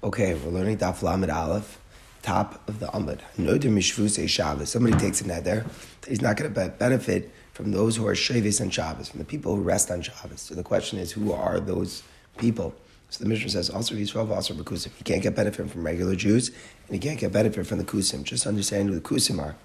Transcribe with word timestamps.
Okay, 0.00 0.34
we're 0.34 0.52
learning 0.52 0.78
Daf 0.78 1.02
Lamed 1.02 1.28
Aleph, 1.28 1.80
top 2.22 2.68
of 2.68 2.78
the 2.78 2.86
Amud. 2.86 3.18
Noder 3.36 3.68
Mishvusei 3.68 4.28
Shabbos. 4.28 4.70
Somebody 4.70 4.96
takes 4.96 5.20
a 5.20 5.24
neder. 5.24 5.68
He's 6.06 6.22
not 6.22 6.36
going 6.36 6.54
to 6.54 6.68
benefit 6.68 7.32
from 7.52 7.72
those 7.72 7.96
who 7.96 8.06
are 8.06 8.14
Shavis 8.14 8.60
on 8.60 8.70
Shabbos, 8.70 9.08
from 9.08 9.18
the 9.18 9.24
people 9.24 9.56
who 9.56 9.62
rest 9.62 9.90
on 9.90 10.00
Shabbos. 10.00 10.40
So 10.40 10.54
the 10.54 10.62
question 10.62 11.00
is, 11.00 11.10
who 11.10 11.32
are 11.32 11.58
those 11.58 12.04
people? 12.36 12.76
So 13.10 13.24
the 13.24 13.28
Mishnah 13.28 13.50
says, 13.50 13.70
also 13.70 13.96
Yisrael, 13.96 14.30
also 14.30 14.54
Bekusim. 14.54 14.92
You 14.98 15.04
can't 15.04 15.20
get 15.20 15.34
benefit 15.34 15.68
from 15.68 15.82
regular 15.82 16.14
Jews, 16.14 16.52
and 16.86 16.94
you 16.94 17.00
can't 17.00 17.18
get 17.18 17.32
benefit 17.32 17.66
from 17.66 17.78
the 17.78 17.84
Kusim. 17.84 18.22
Just 18.22 18.46
understand 18.46 18.90
who 18.90 18.94
the 18.94 19.00
Kusim 19.00 19.42
are. 19.42 19.56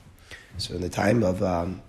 So 0.57 0.73
in 0.73 0.81
the 0.81 0.89
time 0.89 1.21
of 1.21 1.43
um, 1.43 1.83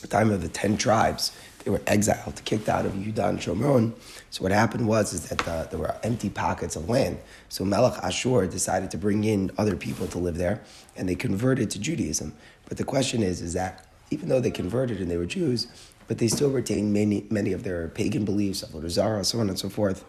the 0.00 0.06
time 0.06 0.30
of 0.30 0.42
the 0.42 0.48
ten 0.48 0.76
tribes, 0.76 1.32
they 1.64 1.70
were 1.70 1.80
exiled, 1.86 2.40
kicked 2.44 2.68
out 2.68 2.86
of 2.86 2.92
Yudan 2.92 3.30
and 3.30 3.38
Shomron. 3.38 3.92
So 4.30 4.42
what 4.42 4.52
happened 4.52 4.86
was 4.86 5.12
is 5.12 5.28
that 5.28 5.38
the, 5.38 5.68
there 5.70 5.78
were 5.78 5.94
empty 6.02 6.30
pockets 6.30 6.76
of 6.76 6.88
land. 6.88 7.18
So 7.48 7.64
Melech 7.64 8.02
Ashur 8.02 8.46
decided 8.46 8.90
to 8.92 8.98
bring 8.98 9.24
in 9.24 9.50
other 9.58 9.76
people 9.76 10.06
to 10.08 10.18
live 10.18 10.38
there, 10.38 10.62
and 10.96 11.08
they 11.08 11.14
converted 11.14 11.70
to 11.72 11.78
Judaism. 11.78 12.34
But 12.68 12.78
the 12.78 12.84
question 12.84 13.22
is, 13.22 13.40
is 13.40 13.52
that 13.54 13.86
even 14.10 14.28
though 14.28 14.40
they 14.40 14.50
converted 14.50 15.00
and 15.00 15.10
they 15.10 15.16
were 15.16 15.26
Jews, 15.26 15.66
but 16.08 16.18
they 16.18 16.28
still 16.28 16.50
retained 16.50 16.92
many 16.92 17.26
many 17.30 17.52
of 17.52 17.62
their 17.62 17.88
pagan 17.88 18.24
beliefs, 18.24 18.64
Avodah 18.64 18.90
Zarah, 18.90 19.24
so 19.24 19.38
on 19.40 19.48
and 19.48 19.58
so 19.58 19.68
forth. 19.68 20.04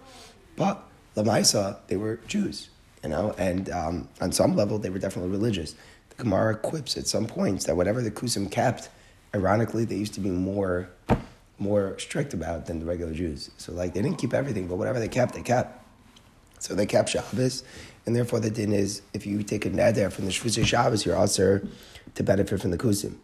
But 0.55 0.83
Lamaisa, 1.16 1.77
they 1.88 1.97
were 1.97 2.20
Jews, 2.27 2.70
you 3.03 3.09
know, 3.09 3.36
and 3.38 3.70
um, 3.70 4.09
on 4.20 4.31
some 4.31 4.55
level 4.55 4.80
they 4.80 4.89
were 4.89 4.99
definitely 4.99 5.31
religious. 5.31 5.75
The 6.09 6.23
Gemara 6.23 6.55
quips 6.55 6.97
at 6.97 7.08
some 7.08 7.27
points 7.27 7.66
that 7.66 7.75
whatever 7.75 8.02
the 8.02 8.11
Kusim 8.11 8.49
kept, 8.49 8.89
ironically, 9.36 9.86
they 9.86 9.95
used 9.95 10.13
to 10.16 10.20
be 10.20 10.30
more 10.30 10.89
more 11.61 11.97
strict 11.99 12.33
about 12.33 12.65
than 12.65 12.79
the 12.79 12.85
regular 12.85 13.13
Jews. 13.13 13.51
So 13.57 13.71
like 13.71 13.93
they 13.93 14.02
didn't 14.02 14.17
keep 14.17 14.33
everything, 14.33 14.67
but 14.67 14.77
whatever 14.77 14.99
they 14.99 15.07
kept, 15.07 15.35
they 15.35 15.43
kept. 15.43 15.77
So 16.59 16.75
they 16.75 16.85
kept 16.85 17.09
Shabbos, 17.09 17.63
and 18.05 18.15
therefore 18.15 18.39
the 18.39 18.52
din 18.52 18.73
is 18.73 19.02
if 19.13 19.25
you 19.25 19.41
take 19.43 19.66
a 19.66 19.69
neder 19.69 20.11
from 20.11 20.25
the 20.25 20.31
Shvusay 20.31 20.66
Shabbos, 20.66 21.05
you're 21.05 21.16
also 21.16 21.61
to 22.16 22.23
benefit 22.23 22.59
from 22.59 22.71
the 22.71 22.77
kusim. 22.77 23.16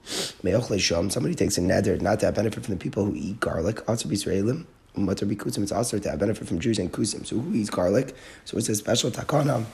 Me'ochle 0.44 1.12
somebody 1.12 1.36
takes 1.36 1.58
a 1.58 1.62
neder 1.62 2.00
not 2.00 2.20
to 2.22 2.32
benefit 2.32 2.64
from 2.64 2.74
the 2.74 2.80
people 2.80 3.06
who 3.06 3.16
eat 3.16 3.40
garlic, 3.40 3.88
also 3.90 4.08
Israelim, 4.10 4.66
be 4.96 5.36
kusim, 5.36 5.62
it's 5.62 5.72
also 5.72 6.00
to 6.00 6.18
benefit 6.18 6.48
from 6.48 6.60
Jews 6.60 6.80
and 6.80 6.92
kusim. 6.92 7.26
So 7.26 7.38
who 7.38 7.54
eats 7.54 7.70
garlic? 7.70 8.16
So 8.46 8.58
it's 8.58 8.70
a 8.70 8.76
special 8.76 9.12
takana. 9.12 9.66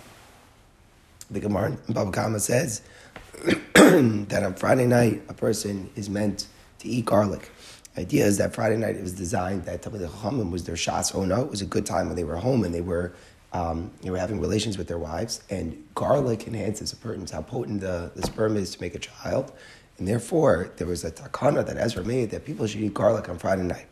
The 1.31 1.39
Gemara 1.39 1.77
in 1.87 1.93
Baba 1.93 2.11
Kama 2.11 2.39
says 2.39 2.81
that 3.73 4.43
on 4.43 4.55
Friday 4.55 4.85
night 4.85 5.23
a 5.29 5.33
person 5.33 5.89
is 5.95 6.09
meant 6.09 6.47
to 6.79 6.87
eat 6.87 7.05
garlic 7.05 7.49
idea 7.97 8.25
is 8.25 8.37
that 8.37 8.53
Friday 8.53 8.77
night 8.77 8.95
it 8.95 9.03
was 9.03 9.13
designed 9.13 9.65
that 9.65 9.81
Talmud 9.81 10.01
Chachamim 10.01 10.51
was 10.51 10.63
their 10.63 10.75
shas 10.75 11.13
ona. 11.15 11.43
It 11.43 11.49
was 11.49 11.61
a 11.61 11.65
good 11.65 11.85
time 11.85 12.07
when 12.07 12.15
they 12.15 12.23
were 12.23 12.37
home 12.37 12.63
and 12.63 12.73
they 12.73 12.81
were 12.81 13.13
um, 13.53 13.91
they 14.01 14.09
were 14.09 14.17
having 14.17 14.41
relations 14.41 14.77
with 14.77 14.87
their 14.87 14.97
wives. 14.97 15.41
And 15.49 15.85
garlic 15.93 16.47
enhances 16.47 16.91
a 16.91 16.95
person's 16.95 17.31
how 17.31 17.43
potent 17.43 17.81
the, 17.81 18.11
the 18.15 18.23
sperm 18.23 18.57
is 18.57 18.75
to 18.75 18.81
make 18.81 18.95
a 18.95 18.99
child. 18.99 19.51
And 19.99 20.07
therefore, 20.07 20.71
there 20.77 20.87
was 20.87 21.03
a 21.03 21.11
takana 21.11 21.65
that 21.67 21.77
Ezra 21.77 22.03
made 22.03 22.31
that 22.31 22.45
people 22.45 22.65
should 22.65 22.81
eat 22.81 22.95
garlic 22.95 23.29
on 23.29 23.37
Friday 23.37 23.61
night. 23.61 23.85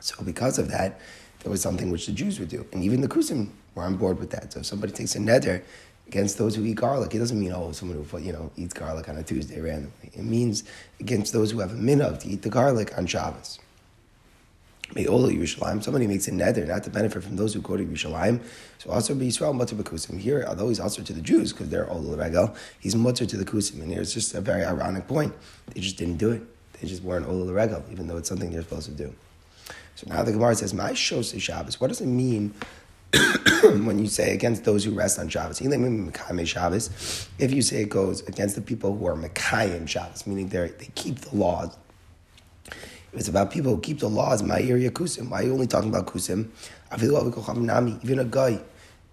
So 0.00 0.24
because 0.24 0.58
of 0.58 0.70
that, 0.70 0.98
there 1.40 1.50
was 1.50 1.60
something 1.60 1.90
which 1.90 2.06
the 2.06 2.12
Jews 2.12 2.40
would 2.40 2.48
do. 2.48 2.66
And 2.72 2.82
even 2.82 3.02
the 3.02 3.08
Kusim 3.08 3.50
were 3.74 3.82
on 3.82 3.96
board 3.96 4.18
with 4.18 4.30
that. 4.30 4.52
So 4.52 4.60
if 4.60 4.66
somebody 4.66 4.92
takes 4.92 5.14
a 5.14 5.18
neder 5.18 5.62
against 6.08 6.38
those 6.38 6.56
who 6.56 6.64
eat 6.64 6.76
garlic. 6.76 7.14
It 7.14 7.18
doesn't 7.18 7.38
mean, 7.38 7.52
oh, 7.52 7.70
someone 7.72 8.02
who 8.02 8.18
you 8.18 8.32
know 8.32 8.50
eats 8.56 8.74
garlic 8.74 9.08
on 9.08 9.16
a 9.16 9.22
Tuesday 9.22 9.60
randomly. 9.60 10.10
It 10.14 10.24
means 10.24 10.64
against 10.98 11.32
those 11.32 11.50
who 11.50 11.60
have 11.60 11.72
a 11.72 11.76
minhag 11.76 12.20
to 12.20 12.28
eat 12.28 12.42
the 12.42 12.48
garlic 12.48 12.96
on 12.96 13.06
Shabbos. 13.06 13.60
Me'ola 14.94 15.30
Yerushalayim, 15.30 15.84
somebody 15.84 16.06
makes 16.06 16.28
a 16.28 16.30
neder 16.30 16.66
not 16.66 16.82
to 16.84 16.90
benefit 16.90 17.22
from 17.22 17.36
those 17.36 17.52
who 17.52 17.60
go 17.60 17.76
to 17.76 17.84
Yerushalayim. 17.84 18.40
So 18.78 18.90
also 18.90 19.14
be 19.14 19.28
Yisrael 19.28 19.54
mutter 19.54 19.76
bekusim. 19.76 20.18
Here, 20.18 20.46
although 20.48 20.68
he's 20.68 20.80
also 20.80 21.02
to 21.02 21.12
the 21.12 21.20
Jews 21.20 21.52
because 21.52 21.68
they're 21.68 21.88
all 21.88 22.00
regel, 22.00 22.54
he's 22.80 22.96
mutter 22.96 23.26
to 23.26 23.36
the 23.36 23.44
kusim. 23.44 23.82
And 23.82 23.92
here's 23.92 24.14
just 24.14 24.34
a 24.34 24.40
very 24.40 24.64
ironic 24.64 25.06
point. 25.06 25.34
They 25.74 25.80
just 25.80 25.98
didn't 25.98 26.16
do 26.16 26.30
it. 26.30 26.42
They 26.80 26.88
just 26.88 27.02
weren't 27.02 27.26
all 27.26 27.44
regel, 27.44 27.84
even 27.92 28.06
though 28.06 28.16
it's 28.16 28.30
something 28.30 28.50
they're 28.50 28.62
supposed 28.62 28.86
to 28.86 28.92
do. 28.92 29.12
So 29.94 30.06
now 30.08 30.22
the 30.22 30.32
Gemara 30.32 30.54
says, 30.54 30.72
"My 30.72 30.92
shosei 30.92 31.40
Shabbos." 31.40 31.80
What 31.80 31.88
does 31.88 32.00
it 32.00 32.06
mean 32.06 32.54
when 33.62 33.98
you 33.98 34.06
say 34.06 34.34
against 34.34 34.64
those 34.64 34.84
who 34.84 34.92
rest 34.92 35.18
on 35.18 35.28
Shabbos. 35.28 35.60
If 35.60 37.52
you 37.52 37.62
say 37.62 37.82
it 37.82 37.88
goes 37.88 38.20
against 38.28 38.54
the 38.54 38.60
people 38.60 38.96
who 38.96 39.06
are 39.06 39.16
Mekayim 39.16 39.88
Shabbos, 39.88 40.26
meaning 40.26 40.48
they 40.48 40.68
they 40.68 40.90
keep 40.94 41.20
the 41.20 41.36
laws. 41.36 41.76
If 42.66 43.20
it's 43.20 43.28
about 43.28 43.50
people 43.50 43.74
who 43.74 43.80
keep 43.80 44.00
the 44.00 44.08
laws, 44.08 44.42
my 44.42 44.60
area 44.60 44.90
kusim. 44.90 45.30
Why 45.30 45.40
are 45.40 45.44
you 45.44 45.52
only 45.54 45.66
talking 45.66 45.88
about 45.88 46.06
kusim? 46.06 46.50
Even 48.02 48.18
a 48.18 48.24
guy. 48.24 48.60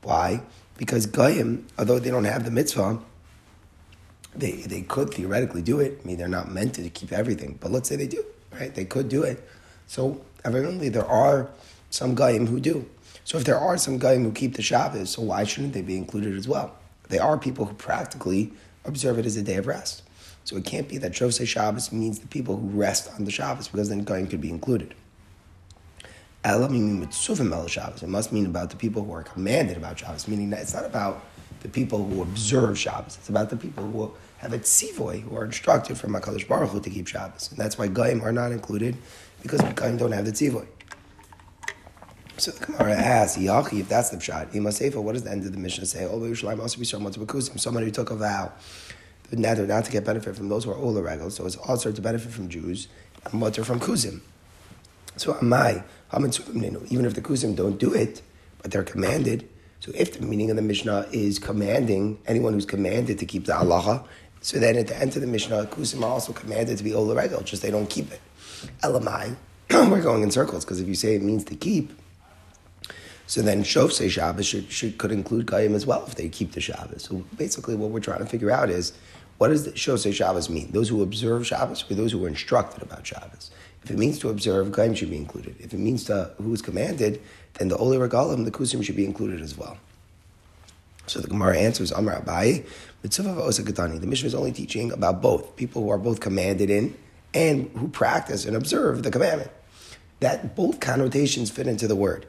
Why? 0.01 0.41
Because 0.78 1.05
goyim, 1.05 1.66
although 1.79 2.00
they 2.00 2.09
don't 2.09 2.25
have 2.25 2.44
the 2.44 2.51
mitzvah, 2.51 3.00
they, 4.35 4.51
they 4.51 4.81
could 4.81 5.13
theoretically 5.13 5.61
do 5.61 5.79
it. 5.79 6.01
I 6.03 6.07
mean, 6.07 6.17
they're 6.17 6.28
not 6.28 6.51
meant 6.51 6.75
to 6.75 6.89
keep 6.89 7.13
everything, 7.13 7.57
but 7.61 7.72
let's 7.72 7.88
say 7.88 7.95
they 7.95 8.07
do, 8.07 8.23
right? 8.51 8.75
They 8.75 8.84
could 8.84 9.07
do 9.07 9.23
it. 9.23 9.47
So 9.88 10.22
evidently, 10.44 10.89
there 10.89 11.05
are 11.05 11.50
some 11.89 12.16
goyim 12.16 12.47
who 12.47 12.59
do. 12.59 12.89
So 13.25 13.37
if 13.39 13.43
there 13.43 13.59
are 13.59 13.77
some 13.77 13.97
guys 13.97 14.19
who 14.19 14.31
keep 14.31 14.55
the 14.55 14.61
Shabbos, 14.61 15.09
so 15.09 15.23
why 15.23 15.43
shouldn't 15.45 15.73
they 15.73 15.81
be 15.81 15.97
included 15.97 16.37
as 16.37 16.47
well? 16.47 16.75
They 17.09 17.17
are 17.17 17.37
people 17.39 17.65
who 17.65 17.73
practically 17.73 18.53
observe 18.85 19.17
it 19.17 19.25
as 19.25 19.35
a 19.35 19.41
day 19.41 19.55
of 19.55 19.65
rest. 19.65 20.03
So 20.43 20.55
it 20.57 20.63
can't 20.63 20.87
be 20.87 20.99
that 20.99 21.11
Shosei 21.13 21.47
Shabbos 21.47 21.91
means 21.91 22.19
the 22.19 22.27
people 22.27 22.55
who 22.55 22.67
rest 22.67 23.11
on 23.15 23.25
the 23.25 23.31
Shabbos, 23.31 23.67
because 23.67 23.89
then 23.89 24.03
Goyim 24.03 24.27
could 24.27 24.41
be 24.41 24.51
included. 24.51 24.93
It 26.43 28.07
must 28.07 28.31
mean 28.31 28.45
about 28.45 28.69
the 28.69 28.75
people 28.75 29.03
who 29.03 29.11
are 29.11 29.23
commanded 29.23 29.77
about 29.77 29.97
Shabbos, 29.97 30.27
meaning 30.27 30.51
that 30.51 30.59
it's 30.59 30.75
not 30.75 30.85
about 30.85 31.23
the 31.61 31.69
people 31.69 32.05
who 32.05 32.21
observe 32.21 32.77
Shabbos. 32.77 33.17
It's 33.17 33.29
about 33.29 33.49
the 33.49 33.57
people 33.57 33.83
who 33.89 34.11
have 34.37 34.53
a 34.53 34.59
tzivoy, 34.59 35.23
who 35.23 35.35
are 35.35 35.45
instructed 35.45 35.97
from 35.97 36.13
HaKadosh 36.13 36.47
Baruch 36.47 36.69
Hu 36.69 36.79
to 36.79 36.89
keep 36.91 37.07
Shabbos. 37.07 37.49
And 37.49 37.57
that's 37.57 37.79
why 37.79 37.87
Goyim 37.87 38.21
are 38.21 38.31
not 38.31 38.51
included, 38.51 38.95
because 39.41 39.61
Goyim 39.73 39.97
don't 39.97 40.11
have 40.11 40.25
the 40.25 40.31
tzivoy. 40.31 40.67
So 42.38 42.51
the 42.51 42.66
Gemara 42.66 42.96
asks, 42.96 43.38
Yachi, 43.38 43.79
if 43.79 43.88
that's 43.88 44.09
the 44.09 44.18
pshat, 44.18 44.53
Ima 44.53 44.72
what 45.01 45.13
does 45.13 45.23
the 45.23 45.31
end 45.31 45.46
of 45.46 45.53
the 45.53 45.57
Mishnah 45.57 45.85
say? 45.85 46.03
Oh, 46.03 46.19
Yerushalayim 46.19 46.59
also 46.59 46.78
be 46.78 46.84
someone 46.84 47.13
to 47.13 47.41
someone 47.57 47.84
who 47.84 47.91
took 47.91 48.12
a 48.12 48.16
vow, 48.16 48.51
the 49.29 49.38
neder 49.38 49.66
not 49.66 49.85
to 49.85 49.91
get 49.91 50.03
benefit 50.03 50.35
from 50.35 50.50
those 50.50 50.66
who 50.66 50.72
are 50.72 50.75
Ola 50.75 51.01
Regal, 51.01 51.29
so 51.29 51.46
it's 51.46 51.56
also 51.56 51.94
to 51.94 52.01
benefit 52.01 52.34
from 52.34 52.50
Jews, 52.50 52.90
and 53.23 53.35
mutter 53.35 53.63
from 53.63 53.79
Kuzim. 53.79 54.19
So 55.16 55.34
Amai, 55.35 55.85
even 56.91 57.06
if 57.06 57.13
the 57.13 57.22
Kuzim 57.22 57.56
don't 57.56 57.78
do 57.78 57.94
it, 57.94 58.22
but 58.62 58.69
they're 58.69 58.84
commanded, 58.84 59.47
so 59.79 59.94
if 59.96 60.19
the 60.19 60.25
meaning 60.25 60.50
of 60.50 60.57
the 60.57 60.62
Mishnah 60.62 61.07
is 61.13 61.40
commanding 61.40 62.19
anyone 62.28 62.52
who's 62.52 62.66
commanded 62.66 63.17
to 63.19 63.25
keep 63.25 63.46
the 63.46 63.56
Allah, 63.56 64.03
so 64.41 64.59
then 64.59 64.75
at 64.75 64.88
the 64.88 64.97
end 64.97 65.16
of 65.16 65.22
the 65.22 65.28
Mishnah, 65.28 65.67
Kuzim 65.67 66.03
are 66.03 66.12
also 66.12 66.34
commanded 66.34 66.78
to 66.79 66.84
be 66.84 66.94
Ola 66.94 67.16
Regal, 67.16 67.44
just 67.44 67.62
they 67.62 67.72
don't 67.72 67.90
keep 67.90 68.12
it. 68.12 68.19
Elamai, 68.84 69.38
we're 69.72 70.02
going 70.02 70.22
in 70.22 70.31
circles, 70.31 70.66
because 70.66 70.81
if 70.81 70.88
you 70.90 70.96
say 70.96 71.16
it 71.16 71.22
means 71.22 71.46
to 71.46 71.56
keep, 71.56 71.94
so 73.27 73.41
then 73.41 73.63
Shofsei 73.63 74.09
Shabbos 74.09 74.45
should, 74.45 74.71
should, 74.71 74.97
could 74.97 75.11
include 75.11 75.47
Kayim 75.47 75.73
as 75.73 75.85
well 75.85 76.05
if 76.07 76.15
they 76.15 76.29
keep 76.29 76.51
the 76.51 76.61
Shabbos. 76.61 77.03
So 77.03 77.23
basically 77.37 77.75
what 77.75 77.89
we're 77.89 77.99
trying 77.99 78.19
to 78.19 78.25
figure 78.25 78.51
out 78.51 78.69
is 78.69 78.93
what 79.37 79.49
does 79.49 79.65
the 79.65 79.71
Shofsei 79.71 80.13
Shabbos 80.13 80.49
mean? 80.49 80.71
Those 80.71 80.89
who 80.89 81.01
observe 81.01 81.45
Shabbos 81.45 81.89
or 81.89 81.95
those 81.95 82.11
who 82.11 82.23
are 82.23 82.27
instructed 82.27 82.83
about 82.83 83.05
Shabbos? 83.05 83.51
If 83.83 83.91
it 83.91 83.97
means 83.97 84.19
to 84.19 84.29
observe, 84.29 84.67
Kayim 84.67 84.95
should 84.95 85.09
be 85.09 85.17
included. 85.17 85.55
If 85.59 85.73
it 85.73 85.79
means 85.79 86.05
to 86.05 86.31
who 86.37 86.53
is 86.53 86.61
commanded, 86.61 87.21
then 87.55 87.67
the 87.67 87.77
Oli 87.77 87.97
Regalim, 87.97 88.45
the 88.45 88.51
Kusim 88.51 88.83
should 88.83 88.95
be 88.95 89.05
included 89.05 89.41
as 89.41 89.57
well. 89.57 89.77
So 91.07 91.19
the 91.19 91.27
Gemara 91.27 91.57
answers, 91.57 91.91
Amar 91.91 92.19
Abaye, 92.19 92.65
Mitzvah 93.03 93.41
Ose 93.43 93.59
Katani. 93.59 94.01
the 94.01 94.07
Mishnah 94.07 94.27
is 94.27 94.35
only 94.35 94.51
teaching 94.51 94.91
about 94.91 95.21
both, 95.21 95.55
people 95.55 95.83
who 95.83 95.89
are 95.89 95.99
both 95.99 96.19
commanded 96.19 96.69
in 96.69 96.95
and 97.33 97.69
who 97.77 97.87
practice 97.87 98.45
and 98.45 98.55
observe 98.55 99.03
the 99.03 99.11
commandment. 99.11 99.51
That 100.21 100.55
both 100.55 100.79
connotations 100.79 101.51
fit 101.51 101.67
into 101.67 101.87
the 101.87 101.95
word. 101.95 102.25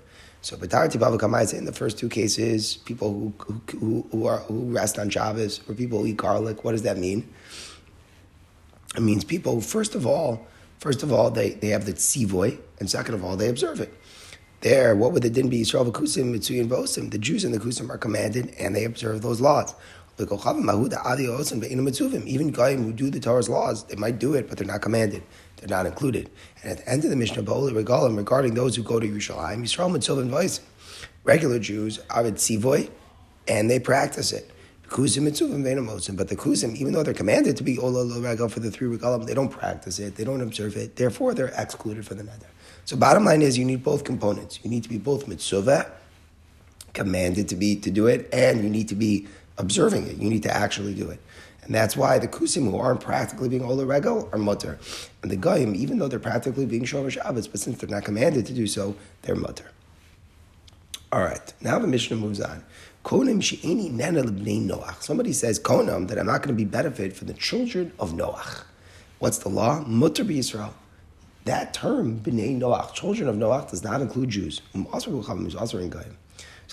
So 0.46 0.56
Batarti 0.56 0.96
Bava 0.96 1.54
in 1.54 1.64
the 1.64 1.72
first 1.72 1.98
two 1.98 2.08
cases, 2.08 2.76
people 2.76 3.32
who, 3.36 3.56
who, 3.80 4.06
who, 4.12 4.26
are, 4.28 4.38
who 4.42 4.72
rest 4.72 4.96
on 4.96 5.10
Shabbos 5.10 5.60
or 5.68 5.74
people 5.74 5.98
who 5.98 6.06
eat 6.06 6.18
garlic, 6.18 6.62
what 6.62 6.70
does 6.70 6.82
that 6.82 6.98
mean? 6.98 7.28
It 8.96 9.00
means 9.00 9.24
people, 9.24 9.60
first 9.60 9.96
of 9.96 10.06
all, 10.06 10.46
first 10.78 11.02
of 11.02 11.12
all, 11.12 11.32
they, 11.32 11.54
they 11.54 11.70
have 11.70 11.84
the 11.84 11.94
tzivoy, 11.94 12.60
and 12.78 12.88
second 12.88 13.16
of 13.16 13.24
all, 13.24 13.36
they 13.36 13.48
observe 13.48 13.80
it. 13.80 13.92
There, 14.60 14.94
what 14.94 15.10
would 15.10 15.24
the 15.24 15.30
din 15.30 15.48
be? 15.48 15.62
Yisrael 15.62 15.90
v'kusim, 15.90 16.32
mitzuyin 16.32 16.68
v'osim. 16.68 17.10
The 17.10 17.18
Jews 17.18 17.42
and 17.42 17.52
the 17.52 17.58
kusim 17.58 17.90
are 17.90 17.98
commanded, 17.98 18.54
and 18.56 18.76
they 18.76 18.84
observe 18.84 19.22
those 19.22 19.40
laws. 19.40 19.74
Even 20.18 20.38
guys 22.50 22.78
who 22.78 22.92
do 22.92 23.10
the 23.10 23.20
Torah's 23.20 23.48
laws, 23.48 23.84
they 23.84 23.96
might 23.96 24.18
do 24.18 24.34
it, 24.34 24.48
but 24.48 24.58
they're 24.58 24.66
not 24.66 24.80
commanded. 24.80 25.22
They're 25.56 25.68
not 25.68 25.86
included. 25.86 26.30
And 26.62 26.72
at 26.72 26.78
the 26.78 26.90
end 26.90 27.04
of 27.04 27.10
the 27.10 27.16
Mishnah, 27.16 27.42
Regalim, 27.42 28.16
regarding 28.16 28.54
those 28.54 28.76
who 28.76 28.82
go 28.82 28.98
to 28.98 29.06
Yerushalayim, 29.06 29.62
Yisrael 29.62 29.92
Mitzvah 29.92 30.24
Voice, 30.24 30.60
regular 31.24 31.58
Jews 31.58 32.00
are 32.10 32.24
at 32.24 32.40
and 33.48 33.70
they 33.70 33.78
practice 33.78 34.32
it. 34.32 34.50
Kuzim 34.88 36.16
But 36.16 36.28
the 36.28 36.36
Kuzim, 36.36 36.76
even 36.76 36.92
though 36.92 37.02
they're 37.02 37.12
commanded 37.12 37.56
to 37.56 37.64
be 37.64 37.78
Ola 37.78 38.20
Regal 38.20 38.48
for 38.48 38.60
the 38.60 38.70
three 38.70 38.96
Regalim, 38.96 39.26
they 39.26 39.34
don't 39.34 39.50
practice 39.50 39.98
it, 39.98 40.14
they 40.14 40.24
don't 40.24 40.40
observe 40.40 40.76
it, 40.76 40.96
therefore 40.96 41.34
they're 41.34 41.52
excluded 41.56 42.06
from 42.06 42.18
the 42.18 42.24
Neder. 42.24 42.46
So 42.84 42.96
bottom 42.96 43.24
line 43.24 43.42
is 43.42 43.58
you 43.58 43.64
need 43.64 43.82
both 43.82 44.04
components. 44.04 44.60
You 44.62 44.70
need 44.70 44.84
to 44.84 44.88
be 44.88 44.98
both 44.98 45.26
Mitzvah 45.26 45.90
commanded 46.92 47.48
to 47.48 47.56
be 47.56 47.76
to 47.76 47.90
do 47.90 48.06
it, 48.06 48.28
and 48.32 48.62
you 48.62 48.70
need 48.70 48.88
to 48.88 48.94
be 48.94 49.26
observing 49.58 50.06
it. 50.06 50.16
You 50.16 50.30
need 50.30 50.42
to 50.44 50.54
actually 50.54 50.94
do 50.94 51.08
it. 51.10 51.20
And 51.62 51.74
that's 51.74 51.96
why 51.96 52.18
the 52.18 52.28
kusim 52.28 52.70
who 52.70 52.78
aren't 52.78 53.00
practically 53.00 53.48
being 53.48 53.64
ola 53.64 53.84
regel 53.84 54.28
are 54.32 54.38
mutter. 54.38 54.78
And 55.22 55.30
the 55.32 55.36
goyim, 55.36 55.74
even 55.74 55.98
though 55.98 56.06
they're 56.06 56.20
practically 56.20 56.64
being 56.64 56.84
shomer 56.84 57.10
Shabbos, 57.10 57.48
but 57.48 57.58
since 57.58 57.78
they're 57.78 57.88
not 57.90 58.04
commanded 58.04 58.46
to 58.46 58.52
do 58.52 58.68
so, 58.68 58.94
they're 59.22 59.34
mutter. 59.34 59.72
All 61.10 61.22
right, 61.22 61.52
now 61.60 61.78
the 61.78 61.88
Mishnah 61.88 62.16
moves 62.16 62.40
on. 62.40 62.62
Konim 63.04 63.42
she'eni 63.42 63.88
nena 63.88 64.22
l'bnei 64.22 64.64
Noach. 64.64 65.02
Somebody 65.02 65.32
says 65.32 65.58
konam 65.58 66.08
that 66.08 66.18
I'm 66.18 66.26
not 66.26 66.42
going 66.42 66.56
to 66.56 66.64
be 66.64 66.64
benefit 66.64 67.14
for 67.14 67.24
the 67.24 67.34
children 67.34 67.92
of 67.98 68.12
Noach. 68.12 68.62
What's 69.18 69.38
the 69.38 69.48
law? 69.48 69.84
Mutter 69.86 70.30
Israel. 70.30 70.74
That 71.46 71.72
term, 71.72 72.20
bnei 72.20 72.60
Noach, 72.60 72.94
children 72.94 73.28
of 73.28 73.36
Noach, 73.36 73.70
does 73.70 73.82
not 73.82 74.00
include 74.00 74.30
Jews. 74.30 74.60
Also, 74.92 75.22
also 75.22 75.78
in. 75.78 75.90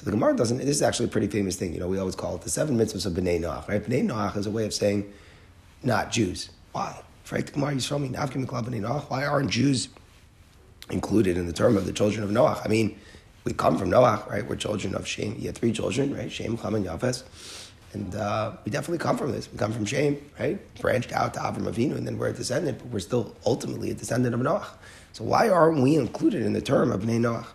So 0.04 0.12
the 0.12 0.18
Gemara 0.18 0.36
doesn't. 0.36 0.58
This 0.58 0.68
is 0.68 0.82
actually 0.82 1.06
a 1.06 1.10
pretty 1.10 1.28
famous 1.28 1.56
thing. 1.56 1.74
You 1.74 1.80
know, 1.80 1.88
we 1.88 1.98
always 1.98 2.16
call 2.16 2.36
it 2.36 2.42
the 2.42 2.50
seven 2.50 2.78
mitzvahs 2.78 3.06
of 3.06 3.14
Bnei 3.14 3.40
Noach. 3.40 3.70
Right? 3.70 3.82
Bnei 3.82 4.06
Noach 4.06 4.36
is 4.36 4.46
a 4.46 4.52
way 4.52 4.66
of 4.66 4.74
saying 4.74 5.10
not 5.82 6.12
Jews. 6.12 6.50
Why? 6.74 7.02
Right? 7.32 7.46
The 7.46 7.54
Gemara 7.54 7.76
Yisrael 7.76 8.14
Navkim 8.14 8.46
Bnei 8.46 8.82
Noach. 8.82 9.10
Why 9.10 9.26
aren't 9.26 9.50
Jews 9.50 9.88
included 10.90 11.38
in 11.38 11.48
the 11.48 11.54
term 11.54 11.78
of 11.78 11.86
the 11.86 11.94
children 11.94 12.22
of 12.22 12.32
Noach? 12.32 12.66
I 12.66 12.68
mean, 12.68 13.00
we 13.46 13.54
come 13.54 13.78
from 13.78 13.92
Noach, 13.92 14.30
right? 14.30 14.46
We're 14.46 14.58
children 14.58 14.94
of 14.94 15.08
Shem. 15.08 15.36
He 15.36 15.46
had 15.46 15.56
three 15.56 15.72
children, 15.72 16.14
right? 16.14 16.30
Shem, 16.30 16.58
Cham, 16.58 16.76
and 16.76 16.86
Yafes. 16.86 17.24
And 17.94 18.14
uh, 18.14 18.58
we 18.66 18.74
definitely 18.74 18.98
come 18.98 19.16
from 19.18 19.32
this. 19.32 19.50
We 19.50 19.58
come 19.58 19.72
from 19.72 19.86
Shem, 19.86 20.18
right? 20.38 20.60
Branched 20.82 21.14
out 21.14 21.34
to 21.36 21.40
Avram 21.40 21.64
Avinu, 21.74 21.96
and 21.96 22.06
then 22.06 22.18
we're 22.18 22.28
a 22.28 22.34
descendant, 22.34 22.80
but 22.80 22.88
we're 22.88 23.00
still 23.00 23.34
ultimately 23.46 23.90
a 23.92 23.94
descendant 23.94 24.36
of 24.36 24.42
Noach. 24.42 24.68
So 25.14 25.24
why 25.24 25.48
aren't 25.48 25.82
we 25.82 25.96
included 25.96 26.42
in 26.42 26.52
the 26.52 26.62
term 26.62 26.92
of 26.92 27.04
Bnei 27.04 27.22
Noach? 27.22 27.46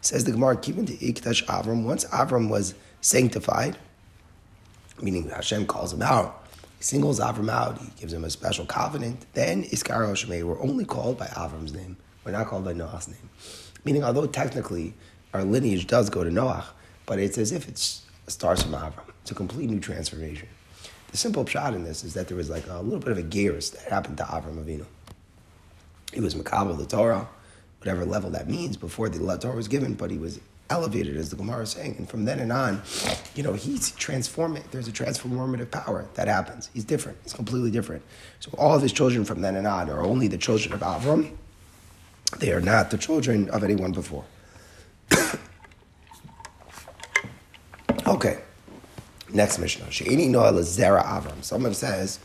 Says 0.00 0.24
the 0.24 0.32
Gemara, 0.32 0.56
keep 0.56 0.76
into 0.76 0.92
Ikdash 0.94 1.44
Avram. 1.46 1.84
Once 1.84 2.04
Avram 2.06 2.48
was 2.48 2.74
sanctified, 3.00 3.78
meaning 5.00 5.28
Hashem 5.28 5.66
calls 5.66 5.92
him 5.92 6.02
out, 6.02 6.46
he 6.78 6.84
singles 6.84 7.20
Avram 7.20 7.50
out, 7.50 7.78
he 7.78 7.88
gives 7.98 8.12
him 8.12 8.24
a 8.24 8.30
special 8.30 8.66
covenant, 8.66 9.26
then 9.34 9.64
Iskar 9.64 10.06
Shemei, 10.12 10.42
we're 10.42 10.60
only 10.60 10.84
called 10.84 11.18
by 11.18 11.26
Avram's 11.26 11.72
name. 11.72 11.96
We're 12.24 12.32
not 12.32 12.46
called 12.46 12.64
by 12.64 12.72
Noah's 12.72 13.08
name. 13.08 13.30
Meaning, 13.84 14.04
although 14.04 14.26
technically 14.26 14.94
our 15.34 15.44
lineage 15.44 15.86
does 15.86 16.08
go 16.08 16.22
to 16.22 16.30
Noah, 16.30 16.66
but 17.06 17.18
it's 17.18 17.38
as 17.38 17.52
if 17.52 17.68
it 17.68 17.78
starts 18.28 18.62
from 18.62 18.72
Avram. 18.72 19.08
It's 19.22 19.30
a 19.30 19.34
complete 19.34 19.68
new 19.68 19.80
transformation. 19.80 20.48
The 21.10 21.16
simple 21.16 21.44
shot 21.44 21.74
in 21.74 21.84
this 21.84 22.04
is 22.04 22.14
that 22.14 22.28
there 22.28 22.36
was 22.36 22.48
like 22.48 22.66
a 22.68 22.80
little 22.80 22.98
bit 22.98 23.12
of 23.12 23.18
a 23.18 23.22
gears 23.22 23.70
that 23.70 23.90
happened 23.90 24.16
to 24.18 24.24
Avram 24.24 24.64
Avinu. 24.64 24.86
He 26.12 26.20
was 26.20 26.34
Makabal, 26.34 26.78
the 26.78 26.86
Torah, 26.86 27.28
whatever 27.82 28.04
level 28.04 28.30
that 28.30 28.48
means 28.48 28.76
before 28.76 29.08
the 29.08 29.18
Torah 29.38 29.56
was 29.56 29.66
given, 29.66 29.94
but 29.94 30.08
he 30.08 30.16
was 30.16 30.38
elevated, 30.70 31.16
as 31.16 31.30
the 31.30 31.36
Gemara 31.36 31.64
is 31.64 31.70
saying. 31.70 31.96
And 31.98 32.08
from 32.08 32.24
then 32.24 32.48
on, 32.52 32.80
you 33.34 33.42
know, 33.42 33.54
he's 33.54 33.90
transforming. 33.92 34.62
There's 34.70 34.86
a 34.86 34.92
transformative 34.92 35.72
power 35.72 36.06
that 36.14 36.28
happens. 36.28 36.70
He's 36.72 36.84
different. 36.84 37.18
He's 37.24 37.32
completely 37.32 37.72
different. 37.72 38.04
So 38.38 38.52
all 38.56 38.76
of 38.76 38.82
his 38.82 38.92
children 38.92 39.24
from 39.24 39.40
then 39.40 39.56
on 39.66 39.90
are 39.90 40.00
only 40.00 40.28
the 40.28 40.38
children 40.38 40.72
of 40.72 40.80
Avram. 40.80 41.32
They 42.38 42.52
are 42.52 42.60
not 42.60 42.92
the 42.92 42.98
children 42.98 43.50
of 43.50 43.64
anyone 43.64 43.90
before. 43.90 44.24
okay. 48.06 48.38
Next 49.32 49.58
Mishnah. 49.58 49.90
She'eni 49.90 50.28
noah 50.28 50.52
zera 50.52 51.04
Avram. 51.04 51.42
Someone 51.42 51.74
says, 51.74 52.20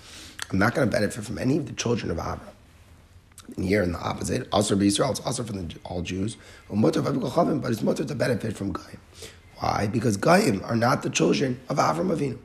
I'm 0.51 0.59
not 0.59 0.75
going 0.75 0.87
to 0.87 0.91
benefit 0.91 1.23
from 1.25 1.39
any 1.39 1.57
of 1.57 1.65
the 1.65 1.73
children 1.73 2.11
of 2.11 2.17
Avram. 2.17 2.53
And 3.55 3.65
here 3.65 3.81
in 3.81 3.93
the 3.93 3.99
opposite, 3.99 4.47
also 4.51 4.75
be 4.75 4.87
Israel, 4.87 5.11
it's 5.11 5.19
also 5.21 5.43
the, 5.43 5.75
all 5.85 6.01
Jews. 6.01 6.37
But 6.69 6.95
it's 6.97 7.81
mutter 7.81 8.05
to 8.05 8.15
benefit 8.15 8.57
from 8.57 8.73
Goyim. 8.73 8.99
Why? 9.57 9.87
Because 9.87 10.17
Goyim 10.17 10.63
are 10.63 10.75
not 10.75 11.01
the 11.03 11.09
children 11.09 11.59
of 11.69 11.77
Avram 11.77 12.15
Avinu. 12.15 12.37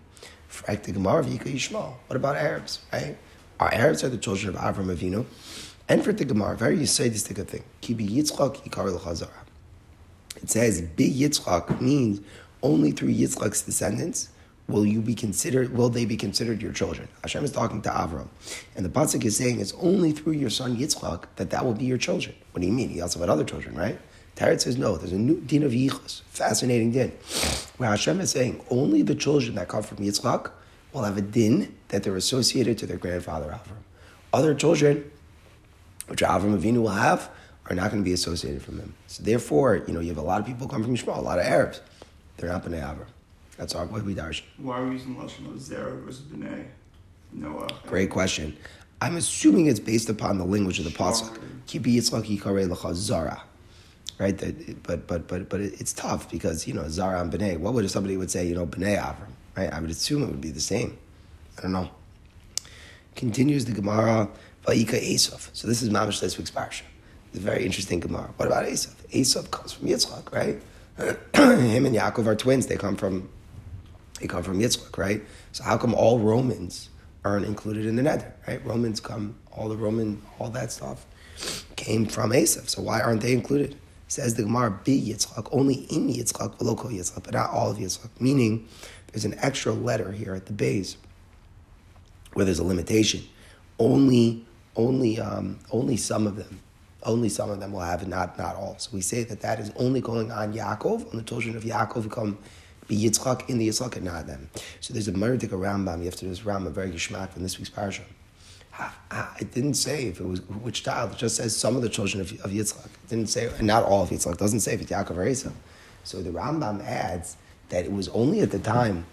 What 2.06 2.16
about 2.16 2.36
Arabs, 2.36 2.80
right? 2.92 3.16
Our 3.58 3.72
Arabs 3.74 4.04
are 4.04 4.08
the 4.08 4.18
children 4.18 4.54
of 4.54 4.60
Avram 4.60 4.94
Avinu. 4.94 5.24
And 5.88 6.04
for 6.04 6.12
the 6.12 6.24
Gemara, 6.24 6.56
very 6.56 6.78
you 6.78 6.86
say 6.86 7.08
this 7.08 7.26
thing. 7.26 7.64
Yikar 7.82 8.94
L'chazara. 8.94 9.28
It 10.36 10.50
says, 10.50 10.82
Bi 10.82 11.04
Yitzchak 11.04 11.80
means 11.80 12.20
only 12.62 12.92
through 12.92 13.12
Yitzchak's 13.12 13.62
descendants 13.62 14.28
will 14.68 14.86
you 14.86 15.00
be 15.00 15.14
considered, 15.14 15.76
will 15.76 15.88
they 15.88 16.04
be 16.04 16.16
considered 16.16 16.62
your 16.62 16.72
children? 16.72 17.08
Hashem 17.22 17.44
is 17.44 17.52
talking 17.52 17.82
to 17.82 17.90
Avram. 17.90 18.28
And 18.76 18.84
the 18.84 18.88
Pasuk 18.88 19.24
is 19.24 19.36
saying 19.36 19.60
it's 19.60 19.74
only 19.74 20.12
through 20.12 20.34
your 20.34 20.50
son 20.50 20.76
Yitzchak 20.76 21.24
that 21.36 21.50
that 21.50 21.64
will 21.64 21.74
be 21.74 21.84
your 21.84 21.98
children. 21.98 22.34
What 22.52 22.60
do 22.60 22.66
you 22.66 22.72
mean? 22.72 22.88
He 22.88 23.00
also 23.00 23.20
had 23.20 23.28
other 23.28 23.44
children, 23.44 23.74
right? 23.74 23.98
Tarot 24.34 24.58
says 24.58 24.78
no, 24.78 24.96
there's 24.96 25.12
a 25.12 25.18
new 25.18 25.40
din 25.40 25.62
of 25.62 25.72
Yichus, 25.72 26.22
fascinating 26.22 26.92
din, 26.92 27.10
where 27.76 27.90
Hashem 27.90 28.20
is 28.20 28.30
saying 28.30 28.64
only 28.70 29.02
the 29.02 29.14
children 29.14 29.56
that 29.56 29.68
come 29.68 29.82
from 29.82 29.98
Yitzchak 29.98 30.50
will 30.92 31.02
have 31.02 31.18
a 31.18 31.22
din 31.22 31.76
that 31.88 32.02
they're 32.02 32.16
associated 32.16 32.78
to 32.78 32.86
their 32.86 32.96
grandfather 32.96 33.50
Avram. 33.50 33.82
Other 34.32 34.54
children, 34.54 35.10
which 36.06 36.20
Avram 36.20 36.58
Avinu 36.58 36.78
will 36.78 36.88
have, 36.88 37.30
are 37.66 37.76
not 37.76 37.90
going 37.90 38.02
to 38.02 38.04
be 38.04 38.12
associated 38.12 38.62
from 38.62 38.78
him. 38.78 38.94
So 39.06 39.22
therefore, 39.22 39.82
you 39.86 39.92
know, 39.92 40.00
you 40.00 40.08
have 40.08 40.18
a 40.18 40.22
lot 40.22 40.40
of 40.40 40.46
people 40.46 40.66
come 40.66 40.82
from 40.82 40.96
Yishmael, 40.96 41.18
a 41.18 41.20
lot 41.20 41.38
of 41.38 41.44
Arabs. 41.44 41.80
They're 42.36 42.50
not 42.50 42.64
Bnei 42.64 42.82
Avram. 42.82 43.06
That's 43.56 43.74
our 43.74 43.86
way 43.86 44.00
we 44.00 44.14
darshan. 44.14 44.42
Why 44.58 44.78
are 44.80 44.86
we 44.86 44.92
using 44.92 45.16
Lashon 45.16 45.46
of 45.46 45.60
Zera 45.60 46.02
versus 46.04 46.22
B'nai? 46.22 46.66
Noah. 47.32 47.66
Uh, 47.66 47.68
Great 47.86 48.10
question. 48.10 48.56
I'm 49.00 49.16
assuming 49.16 49.66
it's 49.66 49.80
based 49.80 50.08
upon 50.08 50.38
the 50.38 50.44
language 50.44 50.78
of 50.78 50.84
the 50.84 50.90
pasuk. 50.90 51.38
Kipi 51.66 51.96
Yitzchak 51.96 52.24
Yikare 52.38 52.94
Zara. 52.94 53.42
Right, 54.18 54.38
but 54.82 55.06
but 55.08 55.26
but 55.26 55.48
but 55.48 55.60
it's 55.60 55.92
tough 55.92 56.30
because 56.30 56.66
you 56.68 56.74
know 56.74 56.88
Zara 56.88 57.20
and 57.20 57.32
Bnei. 57.32 57.58
What 57.58 57.74
would 57.74 57.84
if 57.84 57.90
somebody 57.90 58.16
would 58.16 58.30
say 58.30 58.46
you 58.46 58.54
know 58.54 58.66
Bnei 58.66 58.96
Avram? 58.98 59.30
Right, 59.56 59.72
I 59.72 59.80
would 59.80 59.90
assume 59.90 60.22
it 60.22 60.26
would 60.26 60.40
be 60.40 60.50
the 60.50 60.60
same. 60.60 60.96
I 61.58 61.62
don't 61.62 61.72
know. 61.72 61.90
Continues 63.16 63.64
the 63.64 63.72
Gemara 63.72 64.28
Vayika 64.66 65.00
Esav. 65.00 65.48
So 65.52 65.66
this 65.66 65.82
is 65.82 65.90
Mamish 65.90 66.20
this 66.20 66.38
week's 66.38 66.50
parsha. 66.50 66.82
It's 67.30 67.38
a 67.38 67.40
very 67.40 67.64
interesting 67.64 68.00
Gemara. 68.00 68.30
What 68.36 68.46
about 68.46 68.64
Esav? 68.66 68.94
Esav 69.12 69.50
comes 69.50 69.72
from 69.72 69.88
Yitzchak, 69.88 70.32
right? 70.32 70.60
Him 71.34 71.86
and 71.86 71.96
Yaakov 71.96 72.26
are 72.26 72.36
twins. 72.36 72.66
They 72.66 72.76
come 72.76 72.96
from 72.96 73.28
they 74.22 74.28
come 74.28 74.42
from 74.42 74.60
Yitzchak, 74.60 74.96
right? 74.96 75.22
So 75.52 75.64
how 75.64 75.76
come 75.76 75.94
all 75.94 76.18
Romans 76.18 76.88
aren't 77.24 77.44
included 77.44 77.86
in 77.86 77.96
the 77.96 78.02
neder, 78.02 78.32
right? 78.48 78.64
Romans 78.64 79.00
come, 79.00 79.36
all 79.52 79.68
the 79.68 79.76
Roman, 79.76 80.22
all 80.38 80.50
that 80.50 80.72
stuff 80.72 81.04
came 81.76 82.06
from 82.06 82.30
Esav. 82.30 82.68
So 82.68 82.82
why 82.82 83.00
aren't 83.00 83.20
they 83.20 83.32
included? 83.32 83.76
Says 84.08 84.34
the 84.34 84.42
Gemara, 84.42 84.78
be 84.84 85.00
Yitzchak, 85.00 85.48
only 85.52 85.74
in 85.74 86.08
Yitzchak, 86.08 86.60
local 86.60 86.90
Yitzchak, 86.90 87.24
but 87.24 87.34
not 87.34 87.50
all 87.50 87.70
of 87.70 87.78
Yitzchak. 87.78 88.08
Meaning, 88.20 88.68
there's 89.08 89.24
an 89.24 89.34
extra 89.38 89.72
letter 89.72 90.12
here 90.12 90.34
at 90.34 90.46
the 90.46 90.52
base 90.52 90.96
where 92.34 92.44
there's 92.44 92.58
a 92.58 92.64
limitation. 92.64 93.22
Only, 93.78 94.46
only, 94.76 95.18
um, 95.18 95.58
only 95.70 95.96
some 95.96 96.26
of 96.26 96.36
them 96.36 96.60
only 97.04 97.28
some 97.28 97.50
of 97.50 97.60
them 97.60 97.72
will 97.72 97.80
have 97.80 98.02
it, 98.02 98.08
not, 98.08 98.38
not 98.38 98.54
all. 98.54 98.76
So 98.78 98.90
we 98.92 99.00
say 99.00 99.24
that 99.24 99.40
that 99.40 99.58
is 99.58 99.72
only 99.76 100.00
going 100.00 100.30
on 100.30 100.54
Yaakov, 100.54 101.10
on 101.10 101.16
the 101.16 101.22
children 101.22 101.56
of 101.56 101.64
Yaakov 101.64 102.10
come 102.10 102.38
be 102.88 102.96
Yitzchak 102.96 103.48
in 103.48 103.58
the 103.58 103.68
Yitzchak 103.68 103.96
and 103.96 104.04
not 104.04 104.26
them. 104.26 104.50
So 104.80 104.92
there's 104.92 105.08
a 105.08 105.12
Merdik 105.12 105.50
Rambam. 105.50 105.98
You 105.98 106.06
have 106.06 106.16
to 106.16 106.24
do 106.24 106.28
this 106.28 106.40
Rambam 106.40 106.72
very 106.72 106.90
geschmack 106.90 107.30
from 107.30 107.42
this 107.42 107.58
week's 107.58 107.70
parasha. 107.70 108.02
It 109.40 109.52
didn't 109.52 109.74
say 109.74 110.06
if 110.06 110.20
it 110.20 110.26
was 110.26 110.40
which 110.42 110.82
child. 110.82 111.12
It 111.12 111.18
just 111.18 111.36
says 111.36 111.54
some 111.54 111.76
of 111.76 111.82
the 111.82 111.88
children 111.88 112.20
of, 112.20 112.32
of 112.44 112.50
Yitzchak. 112.50 112.86
It 112.86 113.08
didn't 113.08 113.28
say, 113.28 113.50
not 113.60 113.84
all 113.84 114.02
of 114.02 114.10
Yitzchak. 114.10 114.32
It 114.32 114.38
doesn't 114.38 114.60
say 114.60 114.74
if 114.74 114.80
it's 114.80 114.90
Yaakov 114.90 115.16
or 115.16 115.26
Esau. 115.26 115.50
So 116.04 116.22
the 116.22 116.30
Rambam 116.30 116.82
adds 116.84 117.36
that 117.68 117.84
it 117.84 117.92
was 117.92 118.08
only 118.08 118.40
at 118.40 118.50
the 118.50 118.58
time 118.58 119.06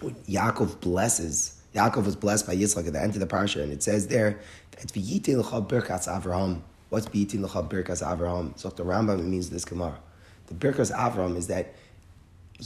when 0.00 0.14
Yaakov 0.28 0.80
blesses. 0.80 1.60
Yaakov 1.74 2.04
was 2.04 2.16
blessed 2.16 2.46
by 2.46 2.54
Yitzchak 2.54 2.86
at 2.86 2.92
the 2.92 3.02
end 3.02 3.14
of 3.14 3.20
the 3.20 3.26
parsha, 3.26 3.62
and 3.62 3.72
it 3.72 3.82
says 3.82 4.08
there 4.08 4.40
that 4.72 4.86
v'yitin 4.88 5.38
l'cha 5.38 5.60
birkas 5.60 6.08
Avraham. 6.08 6.62
What's 6.90 7.06
birkas 7.06 8.02
Avraham? 8.02 8.58
So 8.58 8.68
the 8.70 8.84
Rambam 8.84 9.20
it 9.20 9.24
means 9.24 9.50
this 9.50 9.64
Gemara. 9.64 9.98
The 10.46 10.54
birkas 10.54 10.92
Avraham 10.92 11.36
is 11.36 11.46
that 11.46 11.74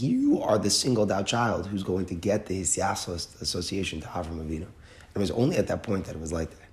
you 0.00 0.40
are 0.42 0.58
the 0.58 0.70
singled 0.70 1.10
out 1.12 1.26
child 1.26 1.66
who's 1.66 1.82
going 1.82 2.06
to 2.06 2.14
get 2.14 2.46
the 2.46 2.62
Hisyasos 2.62 3.40
association 3.40 4.00
to 4.00 4.06
Avram 4.08 4.38
Avinu. 4.38 4.66
And 4.66 5.14
it 5.14 5.18
was 5.18 5.30
only 5.30 5.56
at 5.56 5.68
that 5.68 5.82
point 5.82 6.06
that 6.06 6.14
it 6.14 6.20
was 6.20 6.32
like 6.32 6.50
that. 6.50 6.68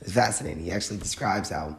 It's 0.00 0.12
fascinating. 0.12 0.64
He 0.64 0.70
actually 0.70 0.98
describes 0.98 1.50
how, 1.50 1.76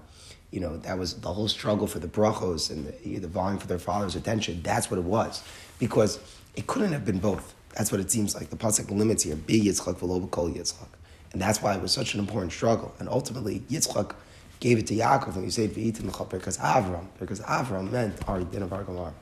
you 0.51 0.59
know, 0.59 0.77
that 0.77 0.97
was 0.97 1.15
the 1.15 1.31
whole 1.31 1.47
struggle 1.47 1.87
for 1.87 1.99
the 1.99 2.07
brachos 2.07 2.69
and 2.69 2.87
the, 3.03 3.19
the 3.19 3.27
vying 3.27 3.57
for 3.57 3.67
their 3.67 3.79
father's 3.79 4.15
attention. 4.15 4.61
That's 4.61 4.91
what 4.91 4.97
it 4.97 5.05
was. 5.05 5.43
Because 5.79 6.19
it 6.55 6.67
couldn't 6.67 6.93
have 6.93 7.05
been 7.05 7.19
both. 7.19 7.53
That's 7.75 7.91
what 7.91 8.01
it 8.01 8.11
seems 8.11 8.35
like. 8.35 8.49
The 8.49 8.57
Pasuk 8.57 8.91
limits 8.91 9.23
here, 9.23 9.35
be 9.35 9.61
Yitzchak 9.61 9.95
v'lo 9.95 10.29
kol 10.29 10.49
Yitzchak. 10.49 10.87
And 11.31 11.41
that's 11.41 11.61
why 11.61 11.75
it 11.75 11.81
was 11.81 11.91
such 11.91 12.13
an 12.13 12.19
important 12.19 12.51
struggle. 12.51 12.93
And 12.99 13.07
ultimately, 13.07 13.61
Yitzchak 13.69 14.13
gave 14.59 14.77
it 14.77 14.87
to 14.87 14.93
Yaakov, 14.93 15.41
you 15.43 15.49
say, 15.49 15.67
V'itin 15.67 16.29
because 16.29 16.57
Avram, 16.59 17.07
because 17.19 17.39
Avram 17.41 17.91
meant 17.91 18.15
our 18.27 18.41
din 18.41 18.61
of 18.61 18.73
our 18.73 18.83
Gemara. 18.83 19.13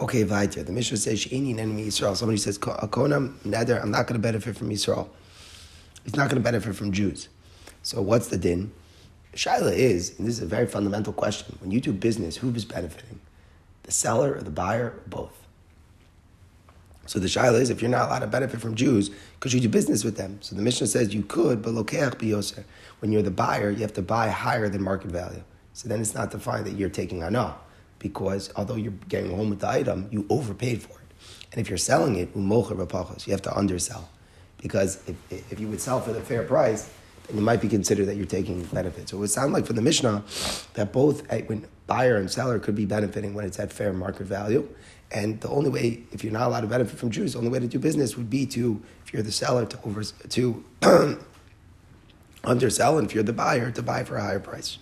Okay, 0.00 0.24
Vaitya. 0.24 0.64
The 0.64 0.72
Mishnah 0.72 0.96
says, 0.96 1.20
She'ini 1.20 1.52
an 1.52 1.60
enemy 1.60 1.86
Israel. 1.86 2.14
Somebody 2.14 2.38
says, 2.38 2.58
Akonam, 2.58 3.34
neder, 3.40 3.82
I'm 3.82 3.90
not 3.90 4.06
going 4.06 4.18
to 4.18 4.22
benefit 4.22 4.56
from 4.56 4.70
Israel. 4.70 5.10
He's 6.04 6.16
not 6.16 6.30
going 6.30 6.42
to 6.42 6.44
benefit 6.44 6.74
from 6.74 6.90
Jews. 6.90 7.28
So 7.82 8.00
what's 8.00 8.28
the 8.28 8.38
din? 8.38 8.72
Shaila 9.34 9.72
is, 9.72 10.18
and 10.18 10.26
this 10.26 10.38
is 10.38 10.42
a 10.42 10.46
very 10.46 10.66
fundamental 10.66 11.12
question, 11.12 11.56
when 11.60 11.70
you 11.70 11.80
do 11.80 11.92
business, 11.92 12.38
who 12.38 12.50
is 12.54 12.64
benefiting? 12.64 13.20
The 13.82 13.92
seller 13.92 14.34
or 14.34 14.40
the 14.40 14.50
buyer, 14.50 14.86
or 14.86 15.02
both. 15.06 15.46
So 17.06 17.18
the 17.18 17.26
shaila 17.26 17.60
is 17.60 17.70
if 17.70 17.82
you're 17.82 17.90
not 17.90 18.08
allowed 18.08 18.20
to 18.20 18.26
benefit 18.26 18.60
from 18.60 18.74
Jews, 18.74 19.10
could 19.40 19.52
you 19.52 19.60
do 19.60 19.68
business 19.68 20.02
with 20.02 20.16
them? 20.16 20.38
So 20.40 20.56
the 20.56 20.62
Mishnah 20.62 20.86
says 20.86 21.12
you 21.12 21.22
could, 21.22 21.60
but 21.60 21.74
lokeach 21.74 22.14
biyoser. 22.14 22.64
When 23.00 23.12
you're 23.12 23.22
the 23.22 23.30
buyer, 23.30 23.70
you 23.70 23.80
have 23.80 23.92
to 23.94 24.02
buy 24.02 24.30
higher 24.30 24.68
than 24.68 24.82
market 24.82 25.10
value. 25.10 25.42
So 25.74 25.88
then 25.88 26.00
it's 26.00 26.14
not 26.14 26.30
defined 26.30 26.66
that 26.66 26.72
you're 26.72 26.88
taking 26.88 27.22
anah, 27.22 27.56
because 28.00 28.50
although 28.56 28.74
you're 28.74 28.94
getting 29.08 29.30
home 29.30 29.50
with 29.50 29.60
the 29.60 29.68
item, 29.68 30.08
you 30.10 30.26
overpaid 30.28 30.82
for 30.82 30.94
it. 30.94 31.14
And 31.52 31.60
if 31.60 31.68
you're 31.68 31.78
selling 31.78 32.16
it, 32.16 32.34
you 32.34 33.32
have 33.32 33.42
to 33.42 33.56
undersell. 33.56 34.08
Because 34.58 35.00
if, 35.06 35.52
if 35.52 35.60
you 35.60 35.68
would 35.68 35.80
sell 35.80 36.00
for 36.00 36.12
the 36.12 36.20
fair 36.20 36.42
price, 36.42 36.90
then 37.28 37.38
it 37.38 37.42
might 37.42 37.60
be 37.60 37.68
considered 37.68 38.06
that 38.06 38.16
you're 38.16 38.26
taking 38.26 38.62
benefit. 38.64 39.08
So 39.08 39.16
it 39.16 39.20
would 39.20 39.30
sound 39.30 39.52
like 39.52 39.66
for 39.66 39.72
the 39.72 39.82
Mishnah 39.82 40.24
that 40.74 40.92
both 40.92 41.30
eh, 41.32 41.42
when 41.46 41.66
buyer 41.86 42.16
and 42.16 42.30
seller 42.30 42.58
could 42.58 42.74
be 42.74 42.84
benefiting 42.84 43.34
when 43.34 43.44
it's 43.44 43.58
at 43.58 43.72
fair 43.72 43.92
market 43.92 44.26
value. 44.26 44.68
And 45.12 45.40
the 45.40 45.48
only 45.48 45.70
way, 45.70 46.04
if 46.12 46.22
you're 46.22 46.32
not 46.32 46.46
allowed 46.46 46.60
to 46.60 46.66
benefit 46.68 46.98
from 46.98 47.10
Jews, 47.10 47.32
the 47.32 47.38
only 47.38 47.50
way 47.50 47.58
to 47.58 47.66
do 47.66 47.78
business 47.78 48.16
would 48.16 48.30
be 48.30 48.46
to, 48.46 48.80
if 49.04 49.12
you're 49.12 49.22
the 49.22 49.32
seller, 49.32 49.66
to 49.66 49.78
over 49.84 50.04
to 50.04 50.64
undersell, 52.44 52.98
and 52.98 53.08
if 53.08 53.14
you're 53.14 53.24
the 53.24 53.32
buyer, 53.32 53.70
to 53.72 53.82
buy 53.82 54.04
for 54.04 54.16
a 54.16 54.22
higher 54.22 54.38
price. 54.38 54.78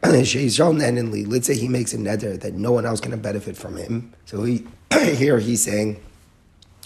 let's 0.02 1.46
say 1.46 1.56
he 1.56 1.68
makes 1.68 1.92
a 1.92 1.98
neder 1.98 2.40
that 2.40 2.54
no 2.54 2.72
one 2.72 2.86
else 2.86 3.00
can 3.00 3.18
benefit 3.20 3.56
from 3.56 3.76
him. 3.76 4.14
So 4.26 4.44
he 4.44 4.66
here 4.92 5.38
he's 5.38 5.62
saying 5.62 6.00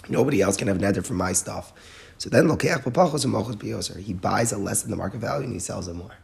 nobody 0.09 0.41
else 0.41 0.57
can 0.57 0.67
have 0.67 0.77
neder 0.77 1.05
from 1.05 1.17
my 1.17 1.33
stuff. 1.33 1.73
So 2.17 2.29
then 2.29 2.49
he 2.49 4.13
buys 4.13 4.51
a 4.51 4.57
less 4.57 4.81
than 4.81 4.91
the 4.91 4.97
market 4.97 5.19
value 5.19 5.43
and 5.43 5.53
he 5.53 5.59
sells 5.59 5.87
it 5.87 5.93
more. 5.93 6.15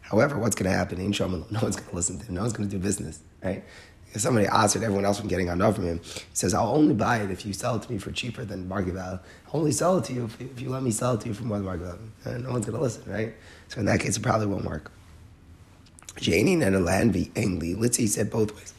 However, 0.00 0.38
what's 0.38 0.54
going 0.54 0.70
to 0.70 0.76
happen? 0.76 1.00
In 1.00 1.10
No 1.10 1.26
one's 1.28 1.76
going 1.76 1.88
to 1.88 1.94
listen 1.94 2.18
to 2.18 2.26
him. 2.26 2.34
No 2.34 2.42
one's 2.42 2.52
going 2.52 2.68
to 2.68 2.76
do 2.76 2.82
business, 2.82 3.20
right? 3.42 3.64
If 4.12 4.20
somebody 4.20 4.46
asks 4.46 4.80
everyone 4.80 5.04
else 5.04 5.18
from 5.18 5.28
getting 5.28 5.48
enough 5.48 5.76
from 5.76 5.86
him, 5.86 6.00
he 6.02 6.20
says, 6.32 6.54
I'll 6.54 6.74
only 6.74 6.94
buy 6.94 7.18
it 7.18 7.30
if 7.30 7.44
you 7.44 7.52
sell 7.52 7.76
it 7.76 7.82
to 7.82 7.92
me 7.92 7.98
for 7.98 8.12
cheaper 8.12 8.44
than 8.44 8.68
market 8.68 8.94
value. 8.94 9.18
I'll 9.48 9.60
only 9.60 9.72
sell 9.72 9.98
it 9.98 10.04
to 10.04 10.12
you 10.12 10.24
if, 10.24 10.40
if 10.40 10.60
you 10.60 10.68
let 10.68 10.82
me 10.82 10.90
sell 10.90 11.14
it 11.14 11.20
to 11.22 11.28
you 11.28 11.34
for 11.34 11.44
more 11.44 11.58
than 11.58 11.66
market 11.66 11.84
value. 11.84 12.10
And 12.24 12.44
no 12.44 12.52
one's 12.52 12.66
going 12.66 12.78
to 12.78 12.82
listen, 12.82 13.02
right? 13.10 13.34
So 13.68 13.80
in 13.80 13.86
that 13.86 14.00
case, 14.00 14.16
it 14.16 14.22
probably 14.22 14.46
won't 14.46 14.64
work. 14.64 14.90
Janie 16.16 16.54
and 16.54 16.74
a 16.74 16.80
land 16.80 17.30
angry. 17.36 17.74
Let's 17.74 17.96
say 17.96 18.04
he 18.04 18.08
said 18.08 18.30
both 18.30 18.54
ways. 18.56 18.74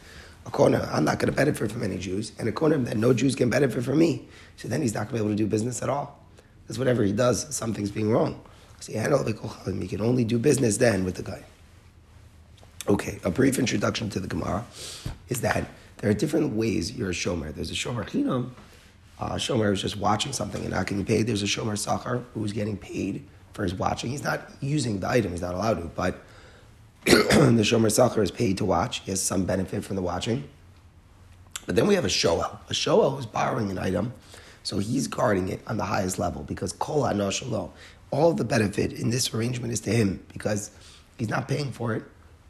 A 0.46 0.50
corner, 0.50 0.88
I'm 0.92 1.04
not 1.04 1.20
going 1.20 1.32
to 1.32 1.36
benefit 1.36 1.72
from 1.72 1.84
any 1.84 1.98
Jews, 1.98 2.32
and 2.40 2.48
a 2.48 2.52
corner 2.52 2.78
that 2.78 2.98
no 2.98 3.14
Jews 3.14 3.36
can 3.36 3.50
benefit 3.50 3.84
from 3.84 4.00
me. 4.00 4.28
So 4.56 4.68
then 4.68 4.82
he's 4.82 4.94
not 4.94 5.10
going 5.10 5.10
to 5.10 5.14
be 5.16 5.20
able 5.20 5.30
to 5.30 5.36
do 5.36 5.46
business 5.46 5.82
at 5.82 5.90
all. 5.90 6.24
Because 6.64 6.80
whatever 6.80 7.04
he 7.04 7.12
does, 7.12 7.54
something's 7.56 7.92
being 7.92 8.12
wrong. 8.12 8.42
So 8.80 8.94
he 8.94 9.88
can 9.88 10.02
only 10.02 10.24
do 10.24 10.40
business 10.40 10.78
then 10.78 11.04
with 11.04 11.16
the 11.16 11.24
guy. 11.24 11.44
Okay, 12.88 13.20
a 13.26 13.30
brief 13.30 13.60
introduction 13.60 14.10
to 14.12 14.20
the 14.20 14.28
Gemara 14.28 14.66
is 15.28 15.42
that 15.42 15.68
there 15.98 16.10
are 16.10 16.14
different 16.14 16.54
ways 16.54 16.92
you're 16.92 17.10
a 17.10 17.14
shomer. 17.14 17.54
There's 17.54 17.72
a 17.72 17.74
shomer 17.74 18.08
chinam. 18.08 18.52
Uh, 19.20 19.34
shomer 19.34 19.74
is 19.74 19.82
just 19.82 19.98
watching 19.98 20.32
something 20.32 20.62
and 20.62 20.72
not 20.72 20.88
getting 20.88 21.04
paid. 21.04 21.28
There's 21.28 21.44
a 21.44 21.48
shomer 21.48 21.74
sachar 21.74 22.24
who's 22.34 22.54
getting 22.54 22.78
paid 22.78 23.26
for 23.54 23.64
his 23.64 23.74
watching. 23.74 24.12
He's 24.12 24.24
not 24.24 24.50
using 24.62 25.00
the 25.00 25.10
item. 25.10 25.32
He's 25.32 25.42
not 25.42 25.56
allowed 25.56 25.82
to, 25.82 25.88
but 25.88 26.24
the 27.06 27.64
shomer 27.64 27.88
sachar 27.88 28.24
is 28.24 28.32
paid 28.32 28.58
to 28.58 28.66
watch. 28.66 29.00
He 29.02 29.12
has 29.12 29.22
some 29.22 29.46
benefit 29.46 29.84
from 29.84 29.96
the 29.96 30.02
watching. 30.02 30.48
But 31.66 31.76
then 31.76 31.88
we 31.88 31.96
have 31.96 32.06
a 32.06 32.10
shoel. 32.10 32.60
A 32.70 32.74
shoel 32.74 33.12
who's 33.12 33.26
borrowing 33.26 33.72
an 33.72 33.78
item, 33.78 34.14
so 34.64 34.80
he's 34.80 35.08
guarding 35.08 35.50
it 35.50 35.62
on 35.68 35.78
the 35.78 35.86
highest 35.86 36.20
level 36.20 36.44
because 36.44 36.74
kol 36.74 37.04
anoshalo. 37.04 37.72
All 38.10 38.34
the 38.34 38.46
benefit 38.46 38.94
in 38.94 39.10
this 39.10 39.34
arrangement 39.34 39.74
is 39.74 39.82
to 39.82 39.92
him 39.92 40.26
because 40.32 40.72
he's 41.18 41.30
not 41.30 41.48
paying 41.48 41.72
for 41.72 41.94
it 41.94 42.04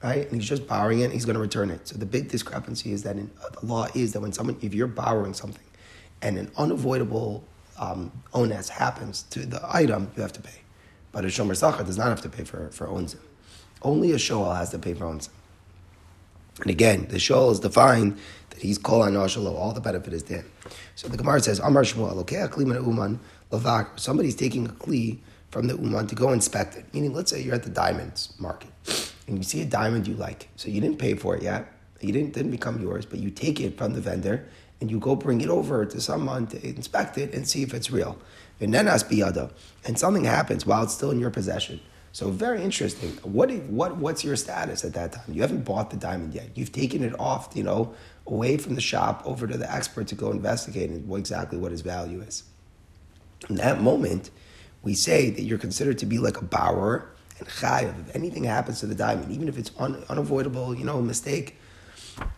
right? 0.04 0.30
And 0.30 0.40
he's 0.40 0.50
just 0.50 0.68
borrowing 0.68 1.00
it, 1.00 1.12
he's 1.12 1.26
going 1.26 1.36
to 1.36 1.42
return 1.42 1.70
it. 1.70 1.88
So 1.88 1.98
the 1.98 2.06
big 2.06 2.30
discrepancy 2.30 2.92
is 2.92 3.04
that 3.04 3.16
in, 3.16 3.32
uh, 3.44 3.50
the 3.60 3.66
law 3.66 3.88
is 3.96 4.14
that 4.14 4.22
when 4.22 4.34
someone, 4.34 4.58
if 4.62 4.74
you're 4.74 4.88
borrowing 4.88 5.34
something 5.34 5.64
and 6.22 6.38
an 6.38 6.52
unavoidable 6.58 7.44
um, 7.80 8.12
onus 8.34 8.70
happens 8.70 9.24
to 9.24 9.46
the 9.46 9.62
item, 9.64 10.12
you 10.16 10.22
have 10.22 10.34
to 10.34 10.42
pay. 10.42 10.62
But 11.12 11.26
a 11.26 11.28
shomer 11.28 11.56
sacha 11.56 11.84
does 11.84 11.98
not 11.98 12.08
have 12.08 12.22
to 12.22 12.30
pay 12.30 12.44
for, 12.44 12.70
for 12.70 12.88
onzim. 12.88 13.20
Only 13.82 14.12
a 14.12 14.18
shoel 14.18 14.56
has 14.56 14.70
to 14.72 14.80
pay 14.80 14.94
for 14.94 15.06
onzim. 15.06 15.30
And 16.62 16.72
again, 16.72 17.08
the 17.10 17.20
shoel 17.20 17.52
is 17.52 17.60
defined 17.60 18.18
that 18.50 18.62
he's 18.62 18.78
kol 18.78 19.02
anoshalo, 19.02 19.56
all 19.56 19.74
the 19.74 19.82
benefit 19.82 20.14
is 20.14 20.24
there. 20.24 20.46
So 20.96 21.08
the 21.08 21.18
Gemara 21.18 21.40
says, 21.42 21.60
Amar 21.60 21.84
Shmuel, 21.84 22.86
uman 22.86 23.20
lavak. 23.52 24.00
Somebody's 24.00 24.36
taking 24.36 24.66
a 24.66 24.70
kli 24.70 25.20
from 25.52 25.68
the 25.68 25.76
uman 25.76 26.08
to 26.08 26.16
go 26.16 26.32
inspect 26.32 26.76
it. 26.76 26.86
Meaning, 26.94 27.14
let's 27.14 27.32
say 27.32 27.42
you're 27.42 27.56
at 27.56 27.64
the 27.64 27.70
diamonds 27.70 28.34
market 28.40 28.72
and 29.28 29.38
you 29.38 29.44
see 29.44 29.62
a 29.62 29.66
diamond 29.66 30.08
you 30.08 30.16
like, 30.16 30.48
so 30.56 30.70
you 30.70 30.82
didn't 30.82 30.98
pay 30.98 31.14
for 31.14 31.36
it 31.36 31.44
yet, 31.44 31.72
you 32.02 32.12
didn't 32.12 32.34
didn't 32.34 32.52
become 32.52 32.82
yours, 32.82 33.06
but 33.06 33.20
you 33.20 33.30
take 33.30 33.60
it 33.60 33.78
from 33.78 33.94
the 33.94 34.02
vendor 34.02 34.48
and 34.80 34.92
you 34.92 35.00
go 35.00 35.16
bring 35.16 35.42
it 35.42 35.50
over 35.50 35.86
to 35.86 36.00
someone 36.00 36.48
to 36.48 36.68
inspect 36.68 37.18
it 37.18 37.34
and 37.34 37.48
see 37.48 37.64
if 37.64 37.74
it's 37.74 37.90
real. 37.92 38.18
And 38.60 38.74
then 38.74 38.88
ask 38.88 39.08
biyada, 39.08 39.52
and 39.86 39.98
something 40.00 40.24
happens 40.24 40.66
while 40.66 40.84
it's 40.84 40.94
still 40.94 41.12
in 41.12 41.20
your 41.20 41.30
possession. 41.30 41.80
So 42.12 42.30
very 42.30 42.64
interesting. 42.64 43.12
What 43.24 43.52
what 43.66 43.98
what's 43.98 44.24
your 44.24 44.36
status 44.36 44.84
at 44.84 44.94
that 44.94 45.12
time? 45.14 45.26
You 45.32 45.42
haven't 45.42 45.66
bought 45.66 45.92
the 45.92 45.98
diamond 45.98 46.34
yet. 46.34 46.50
You've 46.56 46.72
taken 46.72 47.04
it 47.04 47.18
off, 47.20 47.50
you 47.54 47.64
know, 47.64 47.94
away 48.26 48.58
from 48.58 48.76
the 48.76 48.82
shop 48.82 49.22
over 49.26 49.48
to 49.48 49.58
the 49.58 49.72
expert 49.72 50.08
to 50.08 50.16
go 50.16 50.32
investigate 50.32 50.90
exactly 51.12 51.58
what 51.58 51.72
his 51.72 51.82
value 51.82 52.22
is. 52.22 52.44
In 53.50 53.56
that 53.56 53.82
moment, 53.82 54.32
we 54.84 54.94
say 54.94 55.30
that 55.30 55.42
you're 55.44 55.58
considered 55.58 55.98
to 56.00 56.06
be 56.06 56.18
like 56.18 56.38
a 56.38 56.44
borrower 56.44 57.10
and 57.40 57.48
chayav. 57.48 58.00
If 58.08 58.16
anything 58.16 58.46
happens 58.46 58.80
to 58.80 58.88
the 58.88 58.96
diamond, 58.96 59.32
even 59.32 59.48
if 59.48 59.58
it's 59.58 59.72
un, 59.78 60.04
unavoidable, 60.10 60.76
you 60.76 60.86
know, 60.86 60.98
a 60.98 61.04
mistake, 61.04 61.58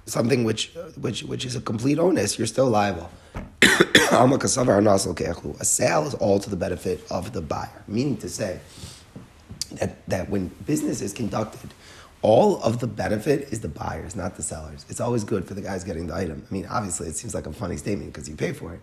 something 0.05 0.43
which 0.43 0.73
which 0.99 1.23
which 1.23 1.45
is 1.45 1.55
a 1.55 1.61
complete 1.61 1.99
onus, 1.99 2.37
you're 2.37 2.47
still 2.47 2.69
liable. 2.69 3.09
a 5.59 5.65
sale 5.65 6.07
is 6.07 6.13
all 6.15 6.39
to 6.39 6.49
the 6.49 6.55
benefit 6.55 7.05
of 7.09 7.31
the 7.33 7.41
buyer, 7.41 7.83
meaning 7.87 8.17
to 8.17 8.29
say 8.29 8.59
that, 9.79 10.07
that 10.07 10.29
when 10.29 10.47
business 10.65 11.01
is 11.01 11.13
conducted, 11.13 11.73
all 12.21 12.61
of 12.61 12.79
the 12.79 12.87
benefit 12.87 13.49
is 13.51 13.61
the 13.61 13.69
buyers, 13.69 14.15
not 14.15 14.35
the 14.35 14.43
sellers. 14.43 14.85
It's 14.89 14.99
always 14.99 15.23
good 15.23 15.45
for 15.45 15.53
the 15.53 15.61
guys 15.61 15.83
getting 15.83 16.07
the 16.07 16.15
item. 16.15 16.45
I 16.49 16.53
mean, 16.53 16.65
obviously, 16.65 17.07
it 17.07 17.15
seems 17.15 17.33
like 17.33 17.47
a 17.47 17.53
funny 17.53 17.77
statement 17.77 18.13
because 18.13 18.27
you 18.27 18.35
pay 18.35 18.53
for 18.53 18.73
it, 18.73 18.81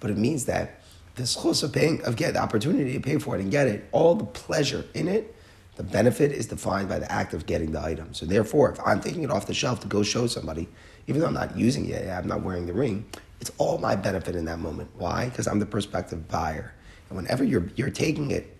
but 0.00 0.10
it 0.10 0.18
means 0.18 0.46
that 0.46 0.80
the 1.14 1.22
schos 1.22 1.62
of 1.62 1.72
paying, 1.72 2.02
of 2.02 2.16
get 2.16 2.34
the 2.34 2.42
opportunity 2.42 2.92
to 2.94 3.00
pay 3.00 3.18
for 3.18 3.36
it 3.36 3.40
and 3.40 3.50
get 3.50 3.68
it, 3.68 3.88
all 3.92 4.14
the 4.14 4.24
pleasure 4.24 4.84
in 4.94 5.08
it 5.08 5.34
the 5.76 5.82
benefit 5.82 6.32
is 6.32 6.46
defined 6.46 6.88
by 6.88 6.98
the 6.98 7.10
act 7.10 7.32
of 7.32 7.46
getting 7.46 7.72
the 7.72 7.82
item. 7.82 8.12
So 8.12 8.26
therefore, 8.26 8.70
if 8.72 8.80
I'm 8.84 9.00
taking 9.00 9.22
it 9.22 9.30
off 9.30 9.46
the 9.46 9.54
shelf 9.54 9.80
to 9.80 9.88
go 9.88 10.02
show 10.02 10.26
somebody, 10.26 10.68
even 11.06 11.20
though 11.20 11.26
I'm 11.26 11.34
not 11.34 11.56
using 11.56 11.88
it, 11.88 12.08
I'm 12.08 12.28
not 12.28 12.42
wearing 12.42 12.66
the 12.66 12.74
ring, 12.74 13.06
it's 13.40 13.50
all 13.58 13.78
my 13.78 13.96
benefit 13.96 14.36
in 14.36 14.44
that 14.44 14.58
moment. 14.58 14.90
Why? 14.96 15.28
Because 15.28 15.48
I'm 15.48 15.58
the 15.58 15.66
prospective 15.66 16.28
buyer. 16.28 16.74
And 17.08 17.16
whenever 17.16 17.42
you're, 17.42 17.68
you're 17.74 17.90
taking 17.90 18.30
it 18.30 18.51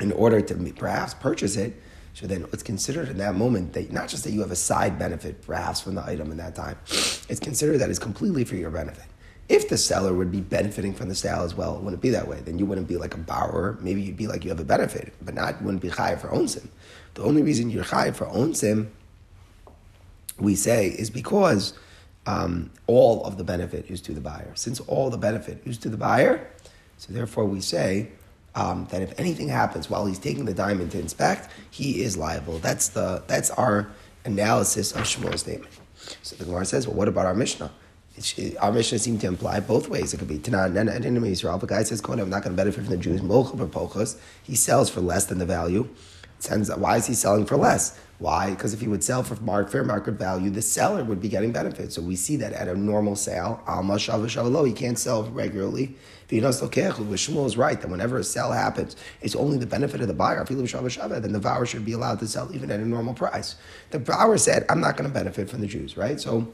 in 0.00 0.12
order 0.12 0.40
to 0.40 0.54
perhaps 0.72 1.14
purchase 1.14 1.56
it, 1.56 1.80
so 2.14 2.26
then 2.26 2.46
it's 2.52 2.62
considered 2.62 3.08
in 3.08 3.18
that 3.18 3.34
moment 3.34 3.72
that 3.72 3.90
not 3.90 4.08
just 4.08 4.24
that 4.24 4.32
you 4.32 4.40
have 4.40 4.50
a 4.50 4.56
side 4.56 4.98
benefit 4.98 5.42
perhaps 5.42 5.80
from 5.80 5.94
the 5.94 6.04
item 6.04 6.30
in 6.30 6.36
that 6.36 6.54
time, 6.54 6.76
it's 6.88 7.40
considered 7.40 7.78
that 7.78 7.88
it's 7.88 7.98
completely 7.98 8.44
for 8.44 8.56
your 8.56 8.70
benefit. 8.70 9.04
If 9.48 9.68
the 9.68 9.76
seller 9.76 10.14
would 10.14 10.30
be 10.30 10.40
benefiting 10.40 10.94
from 10.94 11.08
the 11.08 11.14
sale 11.14 11.42
as 11.42 11.54
well, 11.54 11.76
it 11.76 11.82
wouldn't 11.82 12.02
be 12.02 12.10
that 12.10 12.26
way. 12.28 12.40
Then 12.40 12.58
you 12.58 12.66
wouldn't 12.66 12.88
be 12.88 12.96
like 12.96 13.14
a 13.14 13.18
borrower. 13.18 13.76
Maybe 13.80 14.00
you'd 14.00 14.16
be 14.16 14.26
like 14.26 14.44
you 14.44 14.50
have 14.50 14.60
a 14.60 14.64
benefit, 14.64 15.12
but 15.22 15.34
not 15.34 15.60
wouldn't 15.62 15.82
be 15.82 15.88
high 15.88 16.16
for 16.16 16.30
own 16.32 16.44
onsim. 16.44 16.68
The 17.14 17.22
only 17.22 17.42
reason 17.42 17.70
you're 17.70 17.82
high 17.82 18.12
for 18.12 18.26
own 18.28 18.52
onsim, 18.52 18.88
we 20.38 20.54
say, 20.54 20.88
is 20.88 21.10
because 21.10 21.74
um, 22.26 22.70
all 22.86 23.24
of 23.24 23.36
the 23.36 23.44
benefit 23.44 23.90
is 23.90 24.00
to 24.02 24.12
the 24.12 24.20
buyer. 24.20 24.52
Since 24.54 24.80
all 24.80 25.10
the 25.10 25.18
benefit 25.18 25.60
is 25.64 25.76
to 25.78 25.88
the 25.88 25.96
buyer, 25.96 26.48
so 26.98 27.12
therefore 27.12 27.44
we 27.44 27.60
say 27.60 28.10
um, 28.54 28.86
that 28.90 29.02
if 29.02 29.18
anything 29.18 29.48
happens 29.48 29.88
while 29.88 30.06
he's 30.06 30.18
taking 30.18 30.44
the 30.44 30.54
diamond 30.54 30.90
to 30.92 30.98
inspect, 30.98 31.50
he 31.70 32.02
is 32.02 32.16
liable. 32.16 32.58
That's 32.58 32.88
the 32.88 33.22
that's 33.26 33.50
our 33.50 33.90
analysis 34.24 34.92
of 34.92 35.02
Shmuel's 35.02 35.40
statement. 35.40 35.72
So 36.22 36.36
the 36.36 36.44
Gemara 36.44 36.64
says, 36.64 36.86
well, 36.86 36.96
what 36.96 37.08
about 37.08 37.26
our 37.26 37.34
Mishnah? 37.34 37.70
our 38.60 38.72
Mishnah 38.72 38.98
seems 38.98 39.20
to 39.22 39.26
imply 39.26 39.60
both 39.60 39.88
ways. 39.88 40.12
It 40.12 40.18
could 40.18 40.28
be 40.28 40.38
Tanan 40.38 40.78
and 40.78 41.04
Enemy 41.06 41.32
Israel. 41.32 41.56
The 41.58 41.66
guy 41.66 41.82
says, 41.82 42.02
I'm 42.06 42.28
not 42.28 42.42
going 42.42 42.54
to 42.54 42.62
benefit 42.62 42.84
from 42.84 42.90
the 42.90 42.96
Jews. 42.98 44.16
He 44.42 44.54
sells 44.54 44.90
for 44.90 45.00
less 45.00 45.24
than 45.24 45.38
the 45.38 45.46
value. 45.46 45.88
Why 46.76 46.96
is 46.96 47.06
he 47.06 47.14
selling 47.14 47.46
for 47.46 47.56
less? 47.56 47.98
Why? 48.22 48.50
Because 48.50 48.72
if 48.72 48.80
he 48.80 48.86
would 48.86 49.02
sell 49.02 49.24
for 49.24 49.34
fair 49.66 49.82
market 49.82 50.12
value, 50.12 50.48
the 50.48 50.62
seller 50.62 51.02
would 51.02 51.20
be 51.20 51.28
getting 51.28 51.50
benefit. 51.50 51.92
So 51.92 52.00
we 52.00 52.14
see 52.14 52.36
that 52.36 52.52
at 52.52 52.68
a 52.68 52.76
normal 52.76 53.16
sale, 53.16 53.60
Alma 53.66 53.94
Shavah 53.96 54.64
he 54.64 54.72
can't 54.72 54.96
sell 54.96 55.24
regularly. 55.24 55.96
Shmuel 56.30 57.46
is 57.46 57.56
right 57.56 57.80
that 57.80 57.90
whenever 57.90 58.18
a 58.18 58.22
sale 58.22 58.52
happens, 58.52 58.94
it's 59.22 59.34
only 59.34 59.58
the 59.58 59.66
benefit 59.66 60.00
of 60.00 60.06
the 60.06 60.14
buyer. 60.14 60.44
Then 60.44 61.32
the 61.32 61.40
buyer 61.42 61.66
should 61.66 61.84
be 61.84 61.94
allowed 61.94 62.20
to 62.20 62.28
sell 62.28 62.48
even 62.54 62.70
at 62.70 62.78
a 62.78 62.86
normal 62.86 63.12
price. 63.12 63.56
The 63.90 63.98
buyer 63.98 64.38
said, 64.38 64.66
I'm 64.68 64.80
not 64.80 64.96
going 64.96 65.10
to 65.10 65.14
benefit 65.14 65.50
from 65.50 65.60
the 65.60 65.66
Jews, 65.66 65.96
right? 65.96 66.20
So 66.20 66.46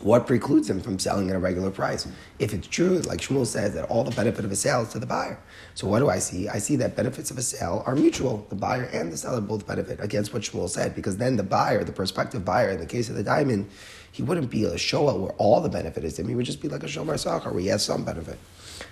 what 0.00 0.26
precludes 0.26 0.68
him 0.68 0.80
from 0.80 0.98
selling 0.98 1.30
at 1.30 1.36
a 1.36 1.38
regular 1.38 1.70
price? 1.70 2.06
If 2.38 2.52
it's 2.52 2.66
true, 2.68 2.98
like 3.00 3.20
Shmuel 3.20 3.46
says, 3.46 3.74
that 3.74 3.88
all 3.88 4.04
the 4.04 4.14
benefit 4.14 4.44
of 4.44 4.52
a 4.52 4.56
sale 4.56 4.82
is 4.82 4.90
to 4.90 4.98
the 4.98 5.06
buyer. 5.06 5.38
So 5.74 5.86
what 5.86 6.00
do 6.00 6.10
I 6.10 6.18
see? 6.18 6.48
I 6.48 6.58
see 6.58 6.76
that 6.76 6.96
benefits 6.96 7.30
of 7.30 7.38
a 7.38 7.42
sale 7.42 7.82
are 7.86 7.94
mutual. 7.94 8.46
The 8.50 8.56
buyer 8.56 8.84
and 8.92 9.10
the 9.10 9.16
seller 9.16 9.40
both 9.40 9.66
benefit 9.66 9.98
against 10.00 10.34
what 10.34 10.42
Shmuel 10.42 10.68
said, 10.68 10.94
because 10.94 11.16
then 11.16 11.36
the 11.36 11.42
buyer, 11.42 11.82
the 11.82 11.92
prospective 11.92 12.44
buyer, 12.44 12.70
in 12.70 12.78
the 12.78 12.86
case 12.86 13.08
of 13.08 13.16
the 13.16 13.22
diamond, 13.22 13.70
he 14.12 14.22
wouldn't 14.22 14.50
be 14.50 14.64
a 14.64 14.76
show 14.76 15.04
where 15.16 15.32
all 15.32 15.60
the 15.60 15.68
benefit 15.68 16.04
is 16.04 16.14
to 16.14 16.22
him. 16.22 16.28
He 16.28 16.34
would 16.34 16.46
just 16.46 16.60
be 16.60 16.68
like 16.68 16.82
a 16.82 16.86
shomer 16.86 17.14
sachar 17.14 17.52
where 17.52 17.60
he 17.60 17.68
has 17.68 17.84
some 17.84 18.04
benefit. 18.04 18.38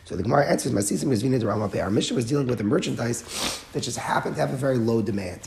So 0.04 0.16
the 0.16 0.23
Gemara 0.23 0.46
answers, 0.46 0.73
Our 0.73 1.90
Mishnah 1.90 2.16
was 2.16 2.26
dealing 2.26 2.46
with 2.46 2.61
a 2.61 2.64
merchandise 2.64 3.62
that 3.73 3.82
just 3.82 3.99
happened 3.99 4.37
to 4.37 4.40
have 4.40 4.52
a 4.52 4.56
very 4.56 4.78
low 4.78 5.02
demand. 5.02 5.40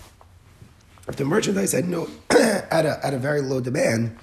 If 1.07 1.15
the 1.15 1.25
merchandise 1.25 1.71
had 1.71 1.87
no 1.87 2.09
at 2.29 2.85
a 2.85 2.99
at 3.05 3.13
a 3.13 3.17
very 3.17 3.41
low 3.41 3.61
demand, 3.61 4.17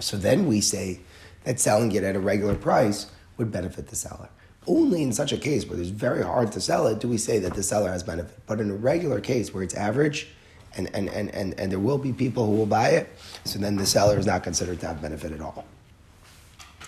so 0.00 0.16
then 0.16 0.46
we 0.46 0.60
say 0.60 1.00
that 1.44 1.60
selling 1.60 1.92
it 1.92 2.04
at 2.04 2.16
a 2.16 2.20
regular 2.20 2.54
price 2.54 3.06
would 3.36 3.50
benefit 3.50 3.88
the 3.88 3.96
seller. 3.96 4.28
Only 4.66 5.02
in 5.02 5.12
such 5.12 5.32
a 5.32 5.38
case 5.38 5.66
where 5.66 5.80
it's 5.80 5.88
very 5.88 6.22
hard 6.22 6.52
to 6.52 6.60
sell 6.60 6.86
it 6.86 7.00
do 7.00 7.08
we 7.08 7.16
say 7.16 7.38
that 7.38 7.54
the 7.54 7.62
seller 7.62 7.90
has 7.90 8.02
benefit. 8.02 8.38
But 8.46 8.60
in 8.60 8.70
a 8.70 8.74
regular 8.74 9.20
case 9.20 9.54
where 9.54 9.62
it's 9.62 9.74
average 9.74 10.28
and, 10.76 10.88
and, 10.94 11.08
and, 11.08 11.34
and, 11.34 11.58
and 11.58 11.72
there 11.72 11.78
will 11.78 11.98
be 11.98 12.12
people 12.12 12.46
who 12.46 12.52
will 12.52 12.66
buy 12.66 12.90
it, 12.90 13.08
so 13.44 13.58
then 13.58 13.76
the 13.76 13.86
seller 13.86 14.18
is 14.18 14.26
not 14.26 14.42
considered 14.42 14.78
to 14.80 14.86
have 14.86 15.02
benefit 15.02 15.32
at 15.32 15.40
all. 15.40 15.64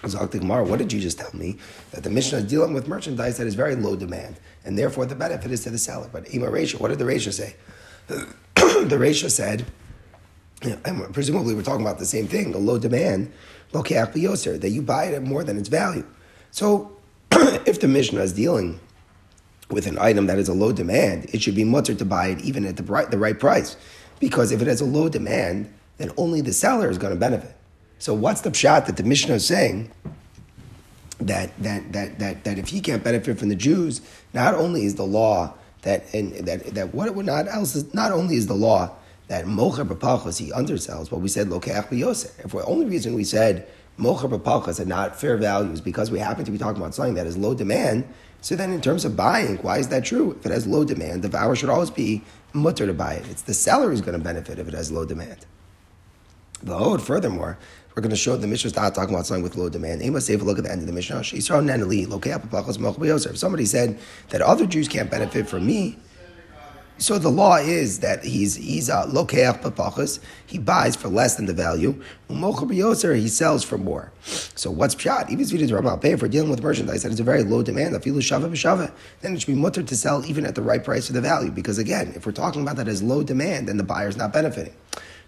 Gemara, 0.02 0.64
what 0.64 0.78
did 0.78 0.92
you 0.92 1.00
just 1.00 1.18
tell 1.18 1.30
me? 1.32 1.58
That 1.92 2.02
the 2.02 2.10
Mishnah 2.10 2.38
is 2.38 2.44
dealing 2.44 2.74
with 2.74 2.88
merchandise 2.88 3.38
that 3.38 3.46
is 3.46 3.54
very 3.54 3.76
low 3.76 3.96
demand, 3.96 4.36
and 4.64 4.76
therefore 4.76 5.06
the 5.06 5.14
benefit 5.14 5.50
is 5.50 5.62
to 5.62 5.70
the 5.70 5.78
seller. 5.78 6.08
But 6.12 6.34
Ima 6.34 6.46
Resha, 6.46 6.80
what 6.80 6.88
did 6.88 6.98
the 6.98 7.04
Resha 7.04 7.32
say? 7.32 7.54
the 8.08 8.96
Resha 8.96 9.30
said 9.30 9.64
presumably 11.12 11.54
we're 11.54 11.62
talking 11.62 11.84
about 11.84 11.98
the 11.98 12.06
same 12.06 12.26
thing, 12.26 12.54
a 12.54 12.58
low 12.58 12.78
demand, 12.78 13.32
yoser, 13.72 14.60
that 14.60 14.70
you 14.70 14.82
buy 14.82 15.04
it 15.04 15.14
at 15.14 15.22
more 15.22 15.44
than 15.44 15.58
its 15.58 15.68
value. 15.68 16.06
So 16.50 16.96
if 17.32 17.80
the 17.80 17.88
Mishnah 17.88 18.20
is 18.20 18.32
dealing 18.32 18.80
with 19.70 19.86
an 19.86 19.98
item 19.98 20.26
that 20.26 20.38
is 20.38 20.48
a 20.48 20.54
low 20.54 20.72
demand, 20.72 21.26
it 21.32 21.42
should 21.42 21.54
be 21.54 21.64
mutter 21.64 21.94
to 21.94 22.04
buy 22.04 22.28
it 22.28 22.40
even 22.42 22.64
at 22.64 22.76
the 22.76 22.82
right, 22.82 23.10
the 23.10 23.18
right 23.18 23.38
price. 23.38 23.76
Because 24.20 24.52
if 24.52 24.60
it 24.60 24.68
has 24.68 24.80
a 24.80 24.84
low 24.84 25.08
demand, 25.08 25.72
then 25.98 26.10
only 26.16 26.40
the 26.40 26.52
seller 26.52 26.90
is 26.90 26.98
going 26.98 27.12
to 27.12 27.18
benefit. 27.18 27.56
So 27.98 28.14
what's 28.14 28.40
the 28.40 28.50
pshat 28.50 28.86
that 28.86 28.96
the 28.96 29.04
Mishnah 29.04 29.34
is 29.34 29.46
saying? 29.46 29.90
That, 31.20 31.56
that, 31.62 31.92
that, 31.92 32.18
that, 32.18 32.44
that 32.44 32.58
if 32.58 32.68
he 32.68 32.80
can't 32.80 33.04
benefit 33.04 33.38
from 33.38 33.48
the 33.48 33.54
Jews, 33.54 34.00
not 34.34 34.54
only 34.54 34.84
is 34.84 34.96
the 34.96 35.06
law 35.06 35.54
that, 35.82 36.12
and 36.12 36.32
that, 36.46 36.74
that 36.74 36.92
what 36.92 37.14
would 37.14 37.26
not 37.26 37.46
else 37.46 37.76
is, 37.76 37.94
not 37.94 38.10
only 38.10 38.34
is 38.34 38.48
the 38.48 38.54
law 38.54 38.90
that 39.28 39.46
mocher 39.46 39.86
b'palchas 39.86 40.38
he 40.38 40.50
undersells, 40.52 41.08
but 41.10 41.18
we 41.18 41.28
said 41.28 41.48
lokeach 41.48 41.88
b'yoser. 41.88 42.44
If 42.44 42.52
the 42.52 42.64
only 42.64 42.86
reason 42.86 43.14
we 43.14 43.24
said 43.24 43.68
mocher 43.98 44.30
b'palchas 44.30 44.80
are 44.80 44.84
not 44.84 45.18
fair 45.18 45.36
values 45.36 45.80
because 45.80 46.10
we 46.10 46.18
happen 46.18 46.44
to 46.44 46.50
be 46.50 46.58
talking 46.58 46.80
about 46.80 46.94
something 46.94 47.14
that 47.14 47.26
has 47.26 47.36
low 47.36 47.54
demand, 47.54 48.04
so 48.40 48.56
then 48.56 48.72
in 48.72 48.80
terms 48.80 49.04
of 49.04 49.16
buying, 49.16 49.58
why 49.58 49.78
is 49.78 49.88
that 49.88 50.04
true? 50.04 50.32
If 50.32 50.46
it 50.46 50.52
has 50.52 50.66
low 50.66 50.84
demand, 50.84 51.22
the 51.22 51.28
buyer 51.28 51.54
should 51.54 51.70
always 51.70 51.90
be 51.90 52.24
mutter 52.52 52.86
to 52.86 52.92
buy 52.92 53.14
it. 53.14 53.26
It's 53.30 53.42
the 53.42 53.54
seller 53.54 53.90
who's 53.90 54.00
going 54.00 54.18
to 54.18 54.24
benefit 54.24 54.58
if 54.58 54.66
it 54.66 54.74
has 54.74 54.90
low 54.90 55.04
demand. 55.04 55.46
The 56.62 56.98
furthermore, 56.98 57.58
we're 57.94 58.02
going 58.02 58.10
to 58.10 58.16
show 58.16 58.36
the 58.36 58.46
Mishnah 58.46 58.68
is 58.68 58.76
not 58.76 58.94
talking 58.94 59.14
about 59.14 59.26
something 59.26 59.42
with 59.42 59.56
low 59.56 59.68
demand. 59.68 60.02
Amos 60.02 60.30
a 60.30 60.36
look 60.36 60.58
at 60.58 60.64
the 60.64 60.72
end 60.72 60.80
of 60.80 60.86
the 60.86 60.92
Mishnah. 60.92 61.20
If 61.20 61.44
somebody 63.38 63.66
said 63.66 63.98
that 64.30 64.42
other 64.42 64.66
Jews 64.66 64.88
can't 64.88 65.10
benefit 65.10 65.48
from 65.48 65.66
me, 65.66 65.98
so 67.02 67.18
the 67.18 67.28
law 67.28 67.56
is 67.56 68.00
that 68.00 68.24
he's 68.24 68.54
he's 68.54 68.88
a 68.88 69.06
lokeach 69.08 69.62
b'pachas. 69.62 70.20
He 70.46 70.58
buys 70.58 70.96
for 70.96 71.08
less 71.08 71.36
than 71.36 71.46
the 71.46 71.52
value. 71.52 72.02
Umocher 72.28 73.16
he 73.16 73.28
sells 73.28 73.64
for 73.64 73.78
more. 73.78 74.12
So 74.22 74.70
what's 74.70 74.94
pshat? 74.94 75.30
Even 75.30 75.44
if 75.44 75.52
it 75.52 75.62
is 75.62 75.72
pay 76.00 76.16
for 76.16 76.28
dealing 76.28 76.50
with 76.50 76.62
merchandise 76.62 77.02
that 77.02 77.12
is 77.12 77.20
a 77.20 77.24
very 77.24 77.42
low 77.42 77.62
demand, 77.62 77.94
afilu 77.94 78.18
shava 78.18 78.50
b'shava, 78.50 78.92
then 79.20 79.34
it 79.34 79.40
should 79.40 79.54
be 79.54 79.54
mutter 79.54 79.82
to 79.82 79.96
sell 79.96 80.24
even 80.26 80.46
at 80.46 80.54
the 80.54 80.62
right 80.62 80.82
price 80.84 81.06
for 81.06 81.12
the 81.12 81.20
value. 81.20 81.50
Because 81.50 81.78
again, 81.78 82.12
if 82.14 82.26
we're 82.26 82.32
talking 82.32 82.62
about 82.62 82.76
that 82.76 82.88
as 82.88 83.02
low 83.02 83.22
demand, 83.22 83.68
then 83.68 83.76
the 83.76 83.84
buyer's 83.84 84.16
not 84.16 84.32
benefiting. 84.32 84.74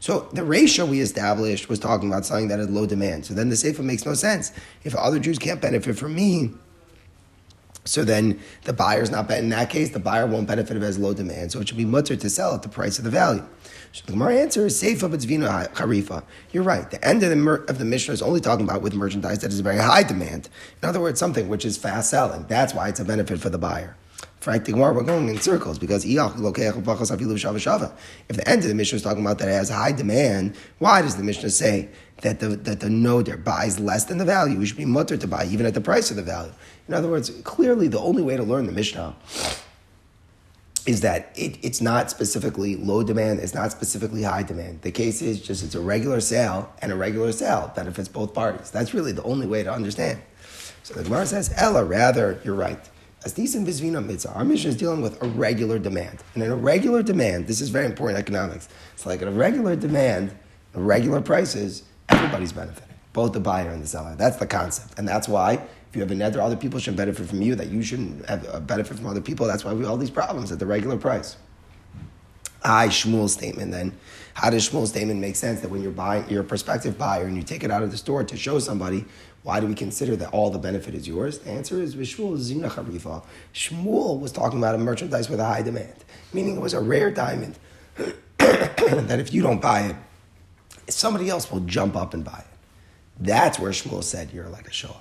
So 0.01 0.29
the 0.33 0.45
ratio 0.45 0.85
we 0.85 1.01
established 1.01 1.69
was 1.69 1.79
talking 1.79 2.09
about 2.09 2.27
something 2.27 2.49
that 2.49 2.59
had 2.59 2.71
low 2.71 2.85
demand. 2.85 3.25
So 3.25 3.33
then 3.33 3.49
the 3.49 3.57
sefer 3.57 3.83
makes 3.83 4.05
no 4.05 4.13
sense. 4.13 4.53
If 4.83 4.95
other 4.95 5.19
Jews 5.19 5.39
can't 5.39 5.63
benefit 5.63 5.97
from 5.97 6.15
me, 6.15 6.51
so 7.85 8.03
then 8.03 8.41
the 8.63 8.73
buyer's 8.73 9.11
not 9.11 9.31
in 9.31 9.51
that 9.51 9.69
case, 9.71 9.91
the 9.91 9.99
buyer 9.99 10.27
won't 10.27 10.49
benefit 10.49 10.77
if 10.77 10.83
it 10.83 10.87
has 10.87 10.99
low 10.99 11.13
demand. 11.13 11.53
So 11.53 11.61
it 11.61 11.69
should 11.69 11.77
be 11.77 11.85
mutter 11.85 12.17
to 12.17 12.31
sell 12.31 12.55
at 12.55 12.63
the 12.63 12.69
price 12.69 12.99
of 12.99 13.05
the 13.05 13.11
value. 13.11 13.47
So 13.93 14.03
the 14.07 14.13
Gemara 14.13 14.37
answer 14.37 14.67
is 14.67 14.79
safe 14.79 15.03
of 15.03 15.15
its 15.15 15.25
vina 15.25 15.69
harifa. 15.75 16.25
You're 16.51 16.63
right. 16.63 16.91
The 16.91 17.07
end 17.07 17.23
of 17.23 17.31
the, 17.31 17.65
of 17.69 17.79
the 17.79 17.85
Mishnah 17.85 18.15
is 18.15 18.23
only 18.23 18.41
talking 18.41 18.65
about 18.65 18.83
with 18.83 18.95
merchandise 18.95 19.39
that 19.41 19.53
is 19.53 19.61
very 19.61 19.79
high 19.79 20.03
demand. 20.03 20.49
In 20.83 20.89
other 20.89 21.01
words, 21.01 21.21
something 21.21 21.49
which 21.49 21.65
is 21.65 21.77
fast 21.77 22.11
selling. 22.11 22.47
That's 22.49 22.75
why 22.75 22.89
it's 22.89 23.01
a 23.01 23.05
benefit 23.05 23.39
for 23.39 23.51
the 23.51 23.59
buyer. 23.59 23.97
Frank 24.41 24.65
Gemara, 24.65 24.93
we're 24.93 25.05
going 25.05 25.29
in 25.31 25.41
circles 25.41 25.79
because 25.79 26.05
if 26.05 26.11
the 26.11 26.19
end 28.47 28.63
of 28.63 28.69
the 28.69 28.75
Mishnah 28.75 28.97
is 28.97 29.03
talking 29.03 29.23
about 29.23 29.39
that 29.39 29.49
it 29.49 29.53
has 29.53 29.71
high 29.71 29.93
demand, 29.93 30.55
why 30.79 31.01
does 31.01 31.17
the 31.17 31.23
Mishnah 31.23 31.49
say 31.49 31.89
that 32.21 32.41
the 32.41 32.49
that 32.49 32.81
the 32.81 32.91
noder 32.91 33.39
buys 33.39 33.81
less 33.81 34.05
than 34.05 34.19
the 34.19 34.25
value? 34.27 34.59
We 34.59 34.67
should 34.67 34.77
be 34.77 34.85
mutter 34.85 35.17
to 35.17 35.27
buy 35.27 35.47
even 35.47 35.65
at 35.65 35.73
the 35.73 35.81
price 35.81 36.11
of 36.11 36.17
the 36.17 36.23
value. 36.23 36.53
In 36.89 36.95
other 36.95 37.09
words, 37.09 37.31
clearly 37.45 37.89
the 37.89 37.99
only 37.99 38.23
way 38.23 38.37
to 38.37 38.43
learn 38.43 38.67
the 38.67 38.73
Mishnah 38.73 39.15
is 40.87 41.01
that 41.01 41.33
it, 41.35 41.59
it's 41.63 41.81
not 41.81 42.11
specifically 42.11 42.77
low 42.77 43.03
demand, 43.03 43.41
it's 43.41 43.55
not 43.55 43.73
specifically 43.73 44.23
high 44.23 44.43
demand. 44.43 44.83
The 44.83 44.91
case 44.91 45.23
is 45.23 45.41
just 45.41 45.65
it's 45.65 45.75
a 45.75 45.81
regular 45.81 46.21
sale, 46.21 46.71
and 46.83 46.93
a 46.93 46.97
regular 46.97 47.33
sale 47.33 47.73
benefits 47.75 48.09
both 48.09 48.35
parties. 48.35 48.71
That's 48.71 48.93
really 48.93 49.13
the 49.13 49.23
only 49.23 49.47
way 49.47 49.63
to 49.63 49.73
understand. 49.73 50.21
So 50.83 50.93
the 50.93 51.05
Gemara 51.05 51.25
says, 51.25 51.55
Ella, 51.57 51.85
rather, 51.85 52.39
you're 52.45 52.55
right. 52.55 52.79
As 53.25 53.33
decent 53.33 53.67
visvina 53.67 54.05
mitzvah, 54.05 54.35
our 54.35 54.45
Mishnah 54.45 54.71
is 54.71 54.77
dealing 54.77 55.01
with 55.01 55.23
a 55.23 55.27
regular 55.29 55.79
demand. 55.79 56.23
And 56.35 56.43
in 56.43 56.51
a 56.51 56.57
regular 56.57 57.03
demand, 57.03 57.47
this 57.47 57.63
is 57.63 57.71
very 57.71 57.87
important 57.87 58.19
economics. 58.19 58.69
It's 58.93 59.07
like 59.07 59.23
in 59.23 59.29
a 59.29 59.31
regular 59.31 59.77
demand, 59.77 60.37
regular 60.75 61.23
prices, 61.23 61.85
everybody's 62.11 62.53
benefiting, 62.53 62.95
both 63.15 63.33
the 63.33 63.41
buyer 63.41 63.71
and 63.71 63.83
the 63.83 63.87
seller. 63.87 64.15
That's 64.17 64.37
the 64.37 64.47
concept. 64.47 64.99
And 64.99 65.09
that's 65.09 65.27
why 65.27 65.67
if 65.95 65.99
you 65.99 66.03
have 66.03 66.11
a 66.11 66.39
neder, 66.39 66.45
other 66.45 66.57
people 66.57 66.81
should 66.81 66.97
benefit 66.97 67.29
from 67.29 67.41
you, 67.41 67.55
that 67.55 67.69
you 67.69 67.81
shouldn't 67.81 68.27
have 68.27 68.45
a 68.53 68.61
benefit 68.61 68.97
from 68.97 69.07
other 69.07 69.21
people. 69.21 69.47
That's 69.47 69.65
why 69.65 69.73
we 69.73 69.83
have 69.83 69.91
all 69.91 69.97
these 69.97 70.11
problems 70.11 70.51
at 70.51 70.59
the 70.59 70.67
regular 70.67 70.97
price. 70.97 71.37
I 72.65 72.89
Shmuel's 72.89 73.35
statement 73.35 73.71
then. 73.71 73.97
How 74.33 74.51
does 74.51 74.69
Shmuel's 74.69 74.91
statement 74.91 75.21
make 75.21 75.37
sense 75.37 75.61
that 75.61 75.71
when 75.71 75.83
you're 75.83 75.93
buying, 75.93 76.29
you're 76.29 76.41
a 76.41 76.45
prospective 76.45 76.99
buyer 76.99 77.27
and 77.27 77.37
you 77.37 77.45
take 77.45 77.63
it 77.63 77.71
out 77.71 77.85
of 77.85 77.93
the 77.93 77.97
store 77.97 78.25
to 78.25 78.37
show 78.37 78.59
somebody, 78.59 79.05
why 79.45 79.61
do 79.61 79.69
we 79.69 79.75
consider 79.75 80.17
that 80.17 80.31
all 80.33 80.51
the 80.51 80.59
benefit 80.59 80.97
is 80.97 81.07
yours? 81.07 81.39
The 81.39 81.51
answer 81.51 81.81
is 81.81 81.95
Shmuel 81.95 82.39
Zina 82.39 82.71
Charifa. 82.71 83.25
Shmuel 83.55 84.19
was 84.19 84.33
talking 84.33 84.59
about 84.59 84.75
a 84.75 84.79
merchandise 84.79 85.31
with 85.31 85.39
a 85.39 85.45
high 85.45 85.63
demand, 85.63 86.05
meaning 86.33 86.57
it 86.57 86.61
was 86.61 86.75
a 86.75 86.81
rare 86.81 87.13
diamond 87.13 87.57
that 88.39 89.21
if 89.21 89.33
you 89.33 89.43
don't 89.43 89.63
buy 89.63 89.83
it, 89.83 89.97
somebody 90.89 91.31
else 91.31 91.53
will 91.53 91.61
jump 91.61 91.95
up 91.95 92.15
and 92.15 92.25
buy 92.25 92.39
it. 92.39 92.59
That's 93.21 93.61
where 93.61 93.71
Shmuel 93.71 94.03
said 94.03 94.33
you're 94.33 94.49
like 94.49 94.67
a 94.67 94.73
show 94.73 94.97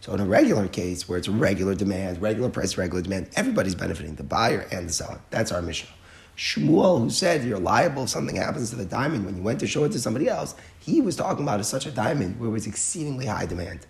So 0.00 0.14
in 0.14 0.20
a 0.20 0.26
regular 0.26 0.68
case 0.68 1.08
where 1.08 1.18
it's 1.18 1.28
regular 1.28 1.74
demand, 1.74 2.22
regular 2.22 2.48
price, 2.48 2.76
regular 2.76 3.02
demand, 3.02 3.28
everybody's 3.34 3.74
benefiting, 3.74 4.14
the 4.14 4.22
buyer 4.22 4.66
and 4.70 4.88
the 4.88 4.92
seller. 4.92 5.20
That's 5.30 5.52
our 5.52 5.62
Mishnah. 5.62 5.90
Shmuel, 6.36 7.00
who 7.00 7.10
said 7.10 7.44
you're 7.44 7.58
liable 7.58 8.04
if 8.04 8.10
something 8.10 8.36
happens 8.36 8.70
to 8.70 8.76
the 8.76 8.84
diamond 8.84 9.24
when 9.24 9.36
you 9.36 9.42
went 9.42 9.58
to 9.60 9.66
show 9.66 9.84
it 9.84 9.92
to 9.92 9.98
somebody 9.98 10.28
else, 10.28 10.54
he 10.80 11.00
was 11.00 11.16
talking 11.16 11.42
about 11.44 11.60
as 11.60 11.68
such 11.68 11.86
a 11.86 11.90
diamond 11.90 12.38
where 12.38 12.50
it 12.50 12.52
was 12.52 12.66
exceedingly 12.66 13.26
high 13.26 13.46
demand. 13.46 13.86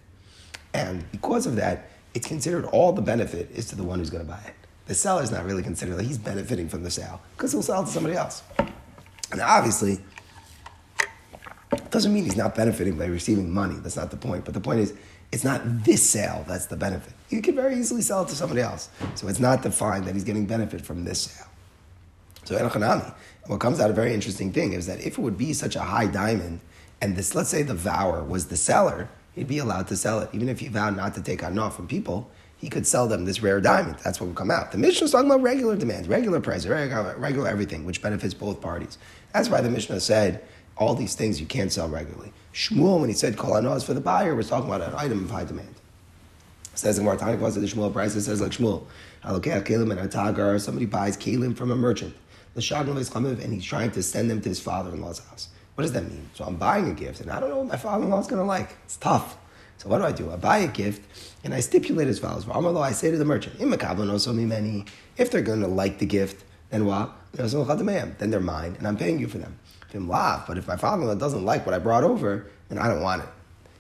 And 0.72 1.10
because 1.10 1.46
of 1.46 1.56
that, 1.56 1.90
it's 2.14 2.26
considered 2.26 2.64
all 2.66 2.92
the 2.92 3.02
benefit 3.02 3.50
is 3.52 3.66
to 3.66 3.76
the 3.76 3.82
one 3.82 3.98
who's 3.98 4.10
going 4.10 4.24
to 4.24 4.30
buy 4.30 4.40
it. 4.46 4.54
The 4.86 4.94
seller's 4.94 5.32
not 5.32 5.44
really 5.44 5.64
considered 5.64 6.00
he's 6.00 6.18
benefiting 6.18 6.68
from 6.68 6.84
the 6.84 6.90
sale 6.90 7.20
because 7.36 7.50
he'll 7.50 7.62
sell 7.62 7.82
it 7.82 7.86
to 7.86 7.90
somebody 7.90 8.14
else. 8.14 8.44
And 9.32 9.40
obviously, 9.40 9.98
it 11.72 11.90
doesn't 11.90 12.14
mean 12.14 12.24
he's 12.24 12.36
not 12.36 12.54
benefiting 12.54 12.96
by 12.96 13.06
receiving 13.06 13.52
money. 13.52 13.74
That's 13.80 13.96
not 13.96 14.12
the 14.12 14.16
point. 14.16 14.44
But 14.44 14.54
the 14.54 14.60
point 14.60 14.80
is, 14.80 14.94
it's 15.32 15.44
not 15.44 15.84
this 15.84 16.08
sale 16.08 16.44
that's 16.46 16.66
the 16.66 16.76
benefit. 16.76 17.12
You 17.28 17.42
can 17.42 17.54
very 17.54 17.76
easily 17.76 18.02
sell 18.02 18.22
it 18.22 18.28
to 18.28 18.34
somebody 18.34 18.60
else. 18.60 18.88
So 19.14 19.28
it's 19.28 19.40
not 19.40 19.62
defined 19.62 20.04
that 20.06 20.14
he's 20.14 20.24
getting 20.24 20.46
benefit 20.46 20.80
from 20.80 21.04
this 21.04 21.22
sale. 21.22 21.46
So 22.44 22.56
Elchanami, 22.56 23.12
what 23.46 23.58
comes 23.58 23.80
out 23.80 23.90
a 23.90 23.92
very 23.92 24.14
interesting 24.14 24.52
thing 24.52 24.72
is 24.72 24.86
that 24.86 25.00
if 25.00 25.18
it 25.18 25.18
would 25.18 25.36
be 25.36 25.52
such 25.52 25.74
a 25.74 25.80
high 25.80 26.06
diamond, 26.06 26.60
and 27.00 27.16
this, 27.16 27.34
let's 27.34 27.48
say 27.48 27.62
the 27.62 27.74
vower 27.74 28.22
was 28.22 28.46
the 28.46 28.56
seller, 28.56 29.08
he'd 29.34 29.48
be 29.48 29.58
allowed 29.58 29.88
to 29.88 29.96
sell 29.96 30.20
it. 30.20 30.30
Even 30.32 30.48
if 30.48 30.60
he 30.60 30.68
vowed 30.68 30.96
not 30.96 31.14
to 31.14 31.22
take 31.22 31.42
on 31.42 31.58
off 31.58 31.76
from 31.76 31.88
people, 31.88 32.30
he 32.56 32.70
could 32.70 32.86
sell 32.86 33.06
them 33.06 33.24
this 33.24 33.42
rare 33.42 33.60
diamond. 33.60 33.98
That's 34.02 34.20
what 34.20 34.28
would 34.28 34.36
come 34.36 34.50
out. 34.50 34.72
The 34.72 34.78
Mishnah 34.78 35.06
is 35.06 35.10
talking 35.10 35.30
about 35.30 35.42
regular 35.42 35.76
demand, 35.76 36.06
regular 36.06 36.40
price, 36.40 36.66
regular, 36.66 37.14
regular 37.18 37.48
everything, 37.48 37.84
which 37.84 38.00
benefits 38.00 38.32
both 38.32 38.60
parties. 38.60 38.96
That's 39.34 39.50
why 39.50 39.60
the 39.60 39.70
Mishnah 39.70 40.00
said 40.00 40.42
all 40.76 40.94
these 40.94 41.14
things 41.14 41.40
you 41.40 41.46
can't 41.46 41.72
sell 41.72 41.88
regularly. 41.88 42.32
Shmuel, 42.52 43.00
when 43.00 43.08
he 43.08 43.14
said 43.14 43.36
kol 43.36 43.56
is 43.56 43.84
for 43.84 43.94
the 43.94 44.00
buyer, 44.00 44.34
was 44.34 44.48
talking 44.48 44.68
about 44.68 44.82
an 44.86 44.94
item 44.96 45.24
of 45.24 45.30
high 45.30 45.44
demand. 45.44 45.74
It 46.72 46.78
says 46.78 46.98
in 46.98 47.04
Martani, 47.04 47.38
the 47.38 47.60
Shmuel 47.66 47.92
price, 47.92 48.14
it 48.14 48.22
says 48.22 48.40
like 48.40 48.52
Shmuel, 48.52 48.84
somebody 49.22 50.86
buys 50.86 51.16
kalim 51.16 51.56
from 51.56 51.70
a 51.70 51.76
merchant 51.76 52.14
and 52.54 53.52
he's 53.52 53.64
trying 53.64 53.90
to 53.90 54.02
send 54.02 54.30
them 54.30 54.40
to 54.40 54.48
his 54.48 54.60
father-in-law's 54.60 55.18
house. 55.18 55.48
What 55.74 55.82
does 55.82 55.92
that 55.92 56.04
mean? 56.08 56.30
So 56.32 56.44
I'm 56.44 56.56
buying 56.56 56.88
a 56.88 56.94
gift, 56.94 57.20
and 57.20 57.30
I 57.30 57.38
don't 57.38 57.50
know 57.50 57.58
what 57.58 57.66
my 57.66 57.76
father-in-law 57.76 58.20
is 58.20 58.26
going 58.26 58.40
to 58.40 58.46
like. 58.46 58.76
It's 58.84 58.96
tough. 58.96 59.36
So 59.76 59.90
what 59.90 59.98
do 59.98 60.04
I 60.04 60.12
do? 60.12 60.32
I 60.32 60.36
buy 60.36 60.58
a 60.58 60.68
gift, 60.68 61.02
and 61.44 61.52
I 61.52 61.60
stipulate 61.60 62.08
as 62.08 62.18
follows. 62.18 62.48
I 62.48 62.92
say 62.92 63.10
to 63.10 63.18
the 63.18 63.26
merchant, 63.26 63.56
if 63.60 65.30
they're 65.30 65.42
going 65.42 65.60
to 65.60 65.66
like 65.66 65.98
the 65.98 66.06
gift, 66.06 66.44
then 66.70 66.86
what? 66.86 67.12
Then 67.32 68.30
they're 68.30 68.40
mine, 68.40 68.76
and 68.78 68.88
I'm 68.88 68.96
paying 68.96 69.18
you 69.18 69.28
for 69.28 69.36
them. 69.36 69.58
Laugh 70.00 70.46
but 70.46 70.58
if 70.58 70.68
my 70.68 70.76
father-in-law 70.76 71.14
doesn't 71.14 71.44
like 71.44 71.66
what 71.66 71.74
I 71.74 71.78
brought 71.78 72.04
over, 72.04 72.50
then 72.68 72.78
I 72.78 72.88
don't 72.88 73.02
want 73.02 73.22
it. 73.22 73.28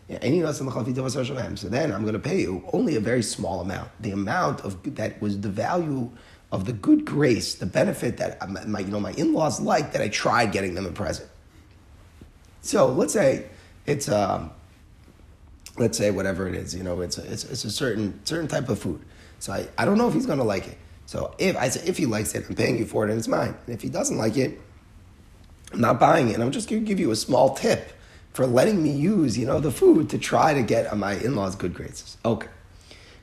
So 0.08 1.68
then 1.68 1.92
I'm 1.92 2.02
going 2.02 2.12
to 2.12 2.18
pay 2.18 2.40
you 2.40 2.64
only 2.72 2.94
a 2.96 3.00
very 3.00 3.22
small 3.22 3.60
amount. 3.60 3.90
The 4.00 4.12
amount 4.12 4.60
of 4.60 4.94
that 4.94 5.20
was 5.20 5.40
the 5.40 5.48
value 5.48 6.10
of 6.52 6.64
the 6.64 6.72
good 6.72 7.04
grace, 7.04 7.56
the 7.56 7.66
benefit 7.66 8.18
that 8.18 8.48
my, 8.68 8.80
you 8.80 8.86
know, 8.86 9.00
my 9.00 9.12
in-laws 9.12 9.60
liked 9.60 9.92
that 9.94 10.02
I 10.02 10.08
tried 10.08 10.52
getting 10.52 10.74
them 10.74 10.86
a 10.86 10.92
present. 10.92 11.28
So 12.62 12.86
let's 12.86 13.12
say 13.12 13.46
it's, 13.84 14.08
um, 14.08 14.52
let's 15.76 15.98
say 15.98 16.12
whatever 16.12 16.48
it 16.48 16.54
is, 16.54 16.74
you 16.74 16.84
know, 16.84 17.00
it's 17.00 17.18
a, 17.18 17.30
it's, 17.30 17.44
it's 17.44 17.64
a 17.64 17.70
certain 17.70 18.24
certain 18.24 18.48
type 18.48 18.68
of 18.68 18.78
food. 18.78 19.00
So 19.40 19.52
I, 19.52 19.68
I 19.76 19.84
don't 19.84 19.98
know 19.98 20.08
if 20.08 20.14
he's 20.14 20.26
going 20.26 20.38
to 20.38 20.44
like 20.44 20.68
it. 20.68 20.78
So 21.06 21.34
if 21.38 21.56
I 21.56 21.68
say 21.68 21.86
if 21.86 21.96
he 21.96 22.06
likes 22.06 22.34
it, 22.34 22.44
I'm 22.48 22.54
paying 22.54 22.78
you 22.78 22.86
for 22.86 23.04
it 23.06 23.10
and 23.10 23.18
it's 23.18 23.28
mine. 23.28 23.56
And 23.66 23.74
if 23.74 23.82
he 23.82 23.88
doesn't 23.88 24.16
like 24.16 24.36
it, 24.36 24.60
Not 25.78 26.00
buying 26.00 26.28
it. 26.28 26.34
And 26.34 26.42
I'm 26.42 26.50
just 26.50 26.68
going 26.68 26.82
to 26.82 26.86
give 26.86 27.00
you 27.00 27.10
a 27.10 27.16
small 27.16 27.54
tip 27.54 27.92
for 28.32 28.46
letting 28.46 28.82
me 28.82 28.90
use, 28.90 29.38
you 29.38 29.46
know, 29.46 29.60
the 29.60 29.70
food 29.70 30.10
to 30.10 30.18
try 30.18 30.52
to 30.52 30.62
get 30.62 30.94
my 30.96 31.14
in-laws 31.14 31.56
good 31.56 31.74
grades. 31.74 32.18
Okay. 32.24 32.48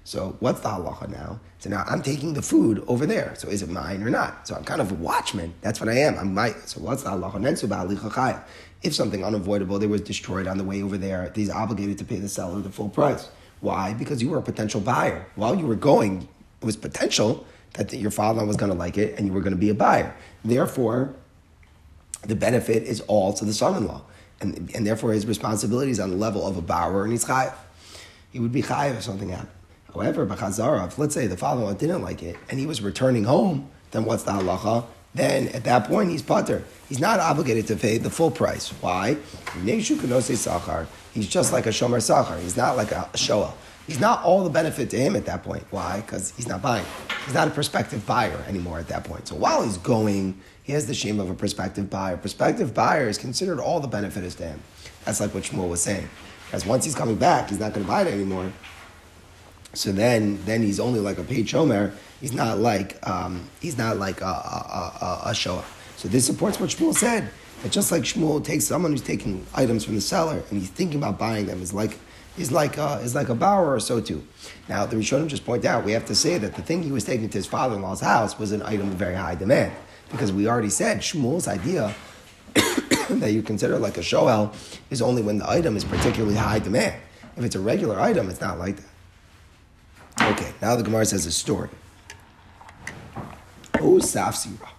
So 0.06 0.36
what's 0.40 0.60
the 0.60 0.70
halacha 0.70 1.10
now? 1.10 1.40
So 1.60 1.70
now 1.70 1.86
I'm 1.88 2.02
taking 2.02 2.34
the 2.34 2.42
food 2.42 2.84
over 2.88 3.06
there. 3.06 3.34
So 3.38 3.48
is 3.48 3.62
it 3.62 3.70
mine 3.70 4.04
or 4.04 4.10
not? 4.10 4.48
So 4.48 4.56
I'm 4.56 4.64
kind 4.66 4.82
of 4.82 4.92
a 4.92 4.96
watchman. 4.96 5.54
That's 5.62 5.80
what 5.80 5.88
I 5.88 6.00
am. 6.00 6.18
I'm 6.18 6.34
my, 6.34 6.52
so 6.66 6.82
what's 6.82 7.04
the 7.04 7.12
halacha? 7.12 8.44
If 8.82 8.94
something 8.94 9.24
unavoidable, 9.24 9.80
they 9.80 9.88
was 9.88 10.02
destroyed 10.02 10.46
on 10.46 10.58
the 10.58 10.64
way 10.64 10.84
over 10.84 10.98
there, 10.98 11.32
he's 11.34 11.50
obligated 11.50 11.98
to 12.00 12.06
pay 12.06 12.18
the 12.18 12.28
seller 12.28 12.60
the 12.60 12.70
full 12.70 12.90
price. 12.90 13.30
Why? 13.62 13.94
Because 13.94 14.22
you 14.22 14.30
were 14.30 14.40
a 14.40 14.42
potential 14.42 14.82
buyer. 14.82 15.26
While 15.36 15.56
you 15.56 15.66
were 15.66 15.76
going, 15.76 16.28
it 16.62 16.66
was 16.66 16.76
potential 16.76 17.46
that 17.76 17.94
your 17.94 18.12
father 18.12 18.46
was 18.46 18.58
going 18.58 18.72
to 18.72 18.78
like 18.78 18.98
it 18.98 19.18
and 19.18 19.26
you 19.26 19.32
were 19.34 19.40
going 19.40 19.54
to 19.54 19.60
be 19.60 19.70
a 19.70 19.74
buyer. 19.74 20.14
Therefore, 20.44 21.16
the 22.26 22.36
benefit 22.36 22.84
is 22.84 23.02
all 23.02 23.34
to 23.34 23.46
the 23.46 23.54
son-in-law 23.54 24.02
and, 24.44 24.72
and 24.76 24.86
therefore 24.86 25.14
his 25.14 25.26
responsibility 25.26 25.92
is 25.92 26.00
on 26.00 26.12
the 26.12 26.18
level 26.18 26.46
of 26.46 26.58
a 26.58 26.62
borrower, 26.62 27.04
and 27.04 27.12
he's 27.12 27.26
chayiv. 27.26 27.54
He 28.32 28.40
would 28.40 28.52
be 28.52 28.62
chayiv 28.62 28.98
if 28.98 29.04
something 29.04 29.30
happened. 29.30 29.50
However, 29.94 30.26
Bachazara, 30.26 30.96
let's 30.98 31.14
say 31.14 31.28
the 31.28 31.38
father-in-law 31.38 31.74
didn't 31.76 32.02
like 32.02 32.24
it, 32.24 32.36
and 32.50 32.60
he 32.60 32.66
was 32.66 32.82
returning 32.82 33.24
home, 33.24 33.70
then 33.92 34.06
what's 34.06 34.24
the 34.24 34.32
halacha? 34.32 34.86
Then 35.16 35.50
at 35.50 35.64
that 35.66 35.86
point 35.86 36.10
he's 36.10 36.24
putter. 36.24 36.64
He's 36.90 37.00
not 37.00 37.20
obligated 37.20 37.68
to 37.68 37.76
pay 37.76 38.00
the 38.00 38.10
full 38.10 38.32
price. 38.32 38.70
Why? 38.82 39.18
He's 39.64 39.88
just 39.88 40.04
like 41.54 41.68
a 41.68 41.70
shomer 41.70 42.02
sachar. 42.02 42.42
He's 42.42 42.58
not 42.58 42.76
like 42.76 42.92
a 42.92 43.08
shoel. 43.16 43.54
He's 43.86 44.00
not 44.00 44.24
all 44.24 44.44
the 44.44 44.50
benefit 44.50 44.90
to 44.92 44.98
him 44.98 45.16
at 45.16 45.26
that 45.26 45.44
point. 45.44 45.64
Why? 45.70 46.02
Because 46.02 46.32
he's 46.36 46.48
not 46.48 46.64
buying. 46.64 46.86
He's 47.26 47.36
not 47.36 47.48
a 47.48 47.52
prospective 47.52 48.08
buyer 48.08 48.44
anymore 48.48 48.80
at 48.80 48.88
that 48.88 49.04
point. 49.04 49.28
So 49.28 49.36
while 49.36 49.62
he's 49.62 49.78
going, 49.78 50.40
he 50.64 50.72
has 50.72 50.88
the 50.88 50.94
shame 50.94 51.20
of 51.20 51.30
a 51.30 51.34
prospective 51.34 51.90
buyer. 51.90 52.16
Prospective 52.18 52.74
buyer 52.74 53.10
is 53.10 53.18
considered 53.18 53.60
all 53.60 53.80
the 53.82 53.88
benefit 53.88 54.24
is 54.24 54.36
to 54.36 54.48
him. 54.48 54.62
That's 55.06 55.20
like 55.20 55.34
what 55.34 55.44
Shmuel 55.44 55.70
was 55.70 55.82
saying. 55.82 56.10
Because 56.46 56.66
once 56.66 56.86
he's 56.86 56.96
coming 56.96 57.16
back, 57.16 57.50
he's 57.50 57.60
not 57.60 57.74
going 57.74 57.86
to 57.86 57.92
buy 57.92 58.04
it 58.04 58.08
anymore. 58.08 58.52
So 59.74 59.92
then, 59.92 60.44
then 60.46 60.62
he's 60.62 60.80
only 60.80 61.00
like 61.00 61.18
a 61.18 61.24
paid 61.24 61.48
shomer. 61.48 61.94
He's 62.22 62.32
not 62.32 62.60
like 62.60 63.06
um, 63.08 63.50
he's 63.60 63.78
not 63.78 63.98
like 63.98 64.22
a, 64.22 64.26
a, 64.26 64.98
a, 65.02 65.30
a 65.30 65.36
shower. 65.36 65.66
So 65.98 66.08
this 66.08 66.26
supports 66.26 66.60
what 66.60 66.70
Shmuel 66.70 66.94
said. 66.94 67.30
That 67.64 67.72
just 67.72 67.92
like 67.92 68.04
Shmuel 68.04 68.44
takes 68.44 68.66
someone 68.66 68.92
who's 68.92 69.02
taking 69.02 69.46
items 69.54 69.84
from 69.84 69.96
the 69.96 70.02
seller 70.02 70.44
and 70.50 70.60
he's 70.60 70.70
thinking 70.70 70.98
about 71.00 71.18
buying 71.18 71.46
them 71.46 71.62
is 71.62 71.74
like 71.74 71.98
is 72.38 72.52
like 72.52 72.78
a, 72.78 73.00
is 73.04 73.16
like 73.16 73.30
a 73.30 73.36
bower 73.36 73.74
or 73.74 73.80
so 73.80 74.00
too. 74.00 74.26
Now 74.70 74.86
the 74.86 74.96
Rishonim 74.96 75.28
just 75.28 75.46
point 75.46 75.66
out 75.66 75.84
we 75.84 75.92
have 75.94 76.06
to 76.06 76.16
say 76.16 76.38
that 76.38 76.56
the 76.56 76.62
thing 76.62 76.84
he 76.84 76.92
was 76.92 77.04
taking 77.04 77.30
to 77.30 77.38
his 77.38 77.48
father-in-law's 77.48 78.02
house 78.02 78.38
was 78.38 78.52
an 78.52 78.62
item 78.62 78.90
of 78.90 78.96
very 78.96 79.16
high 79.16 79.36
demand 79.36 79.74
because 80.14 80.32
we 80.32 80.48
already 80.48 80.70
said 80.70 81.00
Shmuel's 81.00 81.48
idea 81.48 81.94
that 83.10 83.32
you 83.34 83.42
consider 83.42 83.80
like 83.80 83.98
a 83.98 84.04
shoel 84.04 84.54
is 84.92 85.02
only 85.02 85.24
when 85.24 85.40
the 85.40 85.50
item 85.50 85.76
is 85.76 85.84
particularly 85.84 86.36
high 86.36 86.60
demand. 86.60 87.02
If 87.36 87.44
it's 87.44 87.56
a 87.56 87.60
regular 87.60 88.00
item, 88.00 88.30
it's 88.30 88.40
not 88.40 88.60
like 88.60 88.78
that. 88.78 90.32
Okay, 90.34 90.54
now 90.62 90.76
the 90.76 90.84
Gemara 90.84 91.06
says 91.06 91.26
a 91.26 91.32
story. 91.32 91.70
Oh, 93.80 93.98
safsira. 93.98 94.70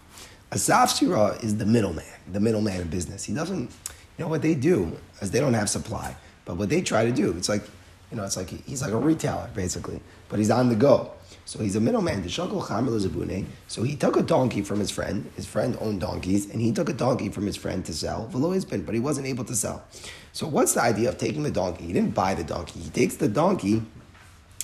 A 0.52 0.56
safsira 0.56 1.42
is 1.42 1.58
the 1.58 1.66
middleman, 1.66 2.04
the 2.32 2.38
middleman 2.38 2.80
in 2.80 2.88
business. 2.88 3.24
He 3.24 3.34
doesn't, 3.34 3.62
you 3.62 4.24
know 4.24 4.28
what 4.28 4.40
they 4.40 4.54
do, 4.54 4.96
as 5.20 5.32
they 5.32 5.40
don't 5.40 5.54
have 5.54 5.68
supply, 5.68 6.14
but 6.44 6.56
what 6.56 6.68
they 6.68 6.80
try 6.80 7.04
to 7.04 7.10
do, 7.10 7.34
it's 7.36 7.48
like, 7.48 7.64
you 8.12 8.16
know, 8.16 8.22
it's 8.22 8.36
like 8.36 8.50
he's 8.50 8.82
like 8.82 8.92
a 8.92 8.96
retailer, 8.96 9.50
basically, 9.52 10.00
but 10.28 10.38
he's 10.38 10.50
on 10.50 10.68
the 10.68 10.76
go. 10.76 11.10
So 11.44 11.58
he's 11.58 11.76
a 11.76 11.80
middleman. 11.80 12.22
The 12.22 12.28
shakal 12.28 12.66
chamel 12.66 12.94
is 12.94 13.04
a 13.04 13.08
bune. 13.08 13.46
So 13.68 13.82
he 13.82 13.96
took 13.96 14.16
a 14.16 14.22
donkey 14.22 14.62
from 14.62 14.78
his 14.78 14.90
friend. 14.90 15.30
His 15.36 15.46
friend 15.46 15.76
owned 15.80 16.00
donkeys, 16.00 16.50
and 16.50 16.60
he 16.60 16.72
took 16.72 16.88
a 16.88 16.92
donkey 16.92 17.28
from 17.28 17.46
his 17.46 17.56
friend 17.56 17.84
to 17.84 17.92
sell. 17.92 18.28
But 18.32 18.94
he 18.94 19.00
wasn't 19.00 19.26
able 19.26 19.44
to 19.44 19.54
sell. 19.54 19.84
So 20.32 20.46
what's 20.46 20.74
the 20.74 20.82
idea 20.82 21.08
of 21.08 21.18
taking 21.18 21.42
the 21.42 21.50
donkey? 21.50 21.84
He 21.86 21.92
didn't 21.92 22.14
buy 22.14 22.34
the 22.34 22.44
donkey. 22.44 22.80
He 22.80 22.90
takes 22.90 23.16
the 23.16 23.28
donkey, 23.28 23.82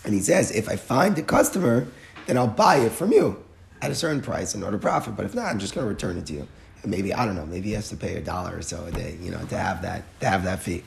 and 0.04 0.14
he 0.14 0.20
says, 0.20 0.50
"If 0.50 0.68
I 0.68 0.76
find 0.76 1.18
a 1.18 1.22
customer, 1.22 1.86
then 2.26 2.36
I'll 2.36 2.46
buy 2.46 2.76
it 2.76 2.92
from 2.92 3.12
you 3.12 3.42
at 3.82 3.90
a 3.90 3.94
certain 3.94 4.20
price 4.20 4.54
in 4.54 4.62
order 4.62 4.76
to 4.76 4.80
profit. 4.82 5.16
But 5.16 5.26
if 5.26 5.34
not, 5.34 5.46
I'm 5.46 5.58
just 5.58 5.74
going 5.74 5.84
to 5.86 5.88
return 5.88 6.16
it 6.16 6.26
to 6.26 6.32
you." 6.32 6.48
Maybe 6.84 7.12
I 7.12 7.24
don't 7.24 7.36
know. 7.36 7.46
Maybe 7.46 7.68
he 7.68 7.74
has 7.74 7.88
to 7.90 7.96
pay 7.96 8.16
a 8.16 8.20
dollar 8.20 8.56
or 8.56 8.62
so 8.62 8.84
a 8.84 8.90
day, 8.90 9.16
you 9.20 9.30
know, 9.30 9.44
to 9.46 9.56
have 9.56 9.82
that 9.82 10.02
to 10.20 10.28
have 10.28 10.44
that 10.44 10.60
fee. 10.62 10.82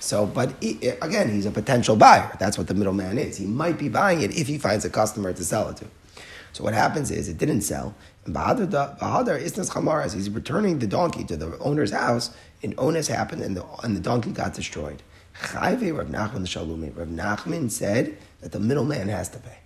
So, 0.00 0.26
but 0.26 0.52
he, 0.60 0.88
again, 1.00 1.30
he's 1.30 1.46
a 1.46 1.50
potential 1.50 1.96
buyer. 1.96 2.36
That's 2.38 2.58
what 2.58 2.66
the 2.66 2.74
middleman 2.74 3.18
is. 3.18 3.36
He 3.36 3.46
might 3.46 3.78
be 3.78 3.88
buying 3.88 4.22
it 4.22 4.36
if 4.36 4.46
he 4.48 4.58
finds 4.58 4.84
a 4.84 4.90
customer 4.90 5.32
to 5.32 5.44
sell 5.44 5.68
it 5.68 5.76
to. 5.78 5.86
So 6.52 6.64
what 6.64 6.74
happens 6.74 7.10
is 7.10 7.28
it 7.28 7.38
didn't 7.38 7.62
sell. 7.62 7.94
And 8.24 8.34
Bahadar 8.34 8.98
Isnas 9.00 9.70
Chamaras, 9.70 10.14
he's 10.14 10.28
returning 10.28 10.78
the 10.78 10.86
donkey 10.86 11.24
to 11.24 11.36
the 11.36 11.58
owner's 11.58 11.92
house, 11.92 12.30
and 12.62 12.74
onus 12.78 13.08
happened, 13.08 13.42
and 13.42 13.56
the, 13.56 13.64
and 13.82 13.96
the 13.96 14.00
donkey 14.00 14.30
got 14.30 14.54
destroyed. 14.54 15.02
Chayve 15.40 15.96
Rav 15.96 16.08
Nachman 16.08 16.46
Shalumi. 16.46 16.96
Rav 16.96 17.08
Nachman 17.08 17.70
said 17.70 18.16
that 18.40 18.52
the 18.52 18.60
middleman 18.60 19.08
has 19.08 19.28
to 19.30 19.38
pay. 19.38 19.58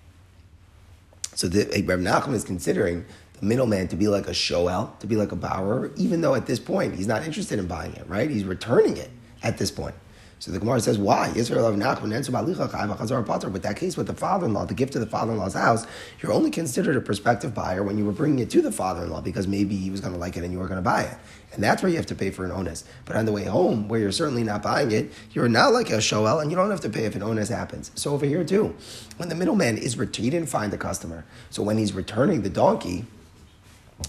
So 1.35 1.49
the, 1.49 1.83
Rav 1.83 1.99
Nachman 1.99 2.35
is 2.35 2.45
considering 2.45 3.05
the 3.40 3.46
middleman 3.46 3.88
to 3.88 3.96
be 3.96 4.09
like 4.09 4.27
a 4.27 4.35
shoel, 4.35 4.94
to 5.01 5.07
be 5.07 5.16
like 5.16 5.33
a 5.33 5.37
borrower, 5.37 5.90
even 5.96 6.20
though 6.20 6.35
at 6.35 6.46
this 6.46 6.59
point 6.59 6.94
he's 6.94 7.07
not 7.07 7.25
interested 7.25 7.59
in 7.59 7.66
buying 7.66 7.92
it, 7.94 8.09
right? 8.09 8.31
He's 8.31 8.44
returning 8.44 8.96
it 8.96 9.11
at 9.42 9.59
this 9.59 9.70
point. 9.70 9.94
So 10.38 10.51
the 10.51 10.59
Gemara 10.59 10.81
says, 10.81 10.99
why? 10.99 11.31
Yisrael 11.35 11.66
of 11.66 13.53
with 13.53 13.62
that 13.62 13.77
case, 13.77 13.96
with 13.96 14.07
the 14.07 14.14
father-in-law, 14.14 14.66
the 14.66 14.75
gift 14.75 14.92
to 14.92 14.99
the 14.99 15.07
father-in-law's 15.07 15.55
house, 15.55 15.87
you're 16.20 16.33
only 16.33 16.51
considered 16.51 16.94
a 16.94 17.01
prospective 17.01 17.55
buyer 17.55 17.83
when 17.83 17.96
you 17.96 18.05
were 18.05 18.12
bringing 18.12 18.40
it 18.40 18.51
to 18.51 18.61
the 18.61 18.70
father-in-law 18.70 19.22
because 19.22 19.46
maybe 19.46 19.75
he 19.77 19.90
was 19.90 20.03
going 20.03 20.12
to 20.12 20.18
like 20.18 20.37
it 20.37 20.44
and 20.44 20.53
you 20.53 20.59
were 20.59 20.68
going 20.68 20.77
to 20.77 20.83
buy 20.83 21.05
it. 21.05 21.16
And 21.55 21.64
that's 21.64 21.83
where 21.83 21.88
you 21.88 21.96
have 21.96 22.07
to 22.07 22.14
pay 22.14 22.31
for 22.31 22.44
an 22.44 22.53
onus. 22.53 22.85
But 23.07 23.16
on 23.16 23.25
the 23.25 23.33
way 23.33 23.44
home, 23.44 23.88
where 23.88 23.99
you're 23.99 24.12
certainly 24.12 24.44
not 24.44 24.62
buying 24.62 24.90
it, 24.90 25.11
you're 25.33 25.49
not 25.49 25.72
like 25.72 25.88
a 25.88 26.03
shoel 26.03 26.40
and 26.40 26.51
you 26.51 26.57
don't 26.57 26.70
have 26.70 26.83
to 26.83 26.90
pay 26.90 27.07
if 27.07 27.14
an 27.14 27.22
onus 27.22 27.49
happens. 27.49 27.90
So 27.94 28.12
over 28.12 28.27
here 28.27 28.44
too, 28.44 28.77
when 29.16 29.31
the 29.31 29.35
middleman 29.35 29.79
is, 29.79 29.94
he 29.94 30.29
didn't 30.29 30.51
find 30.51 30.70
the 30.70 30.79
customer. 30.79 31.25
So 31.49 31.62
when 31.62 31.79
he's 31.79 31.94
returning 31.94 32.42
the 32.42 32.51
donkey, 32.51 33.07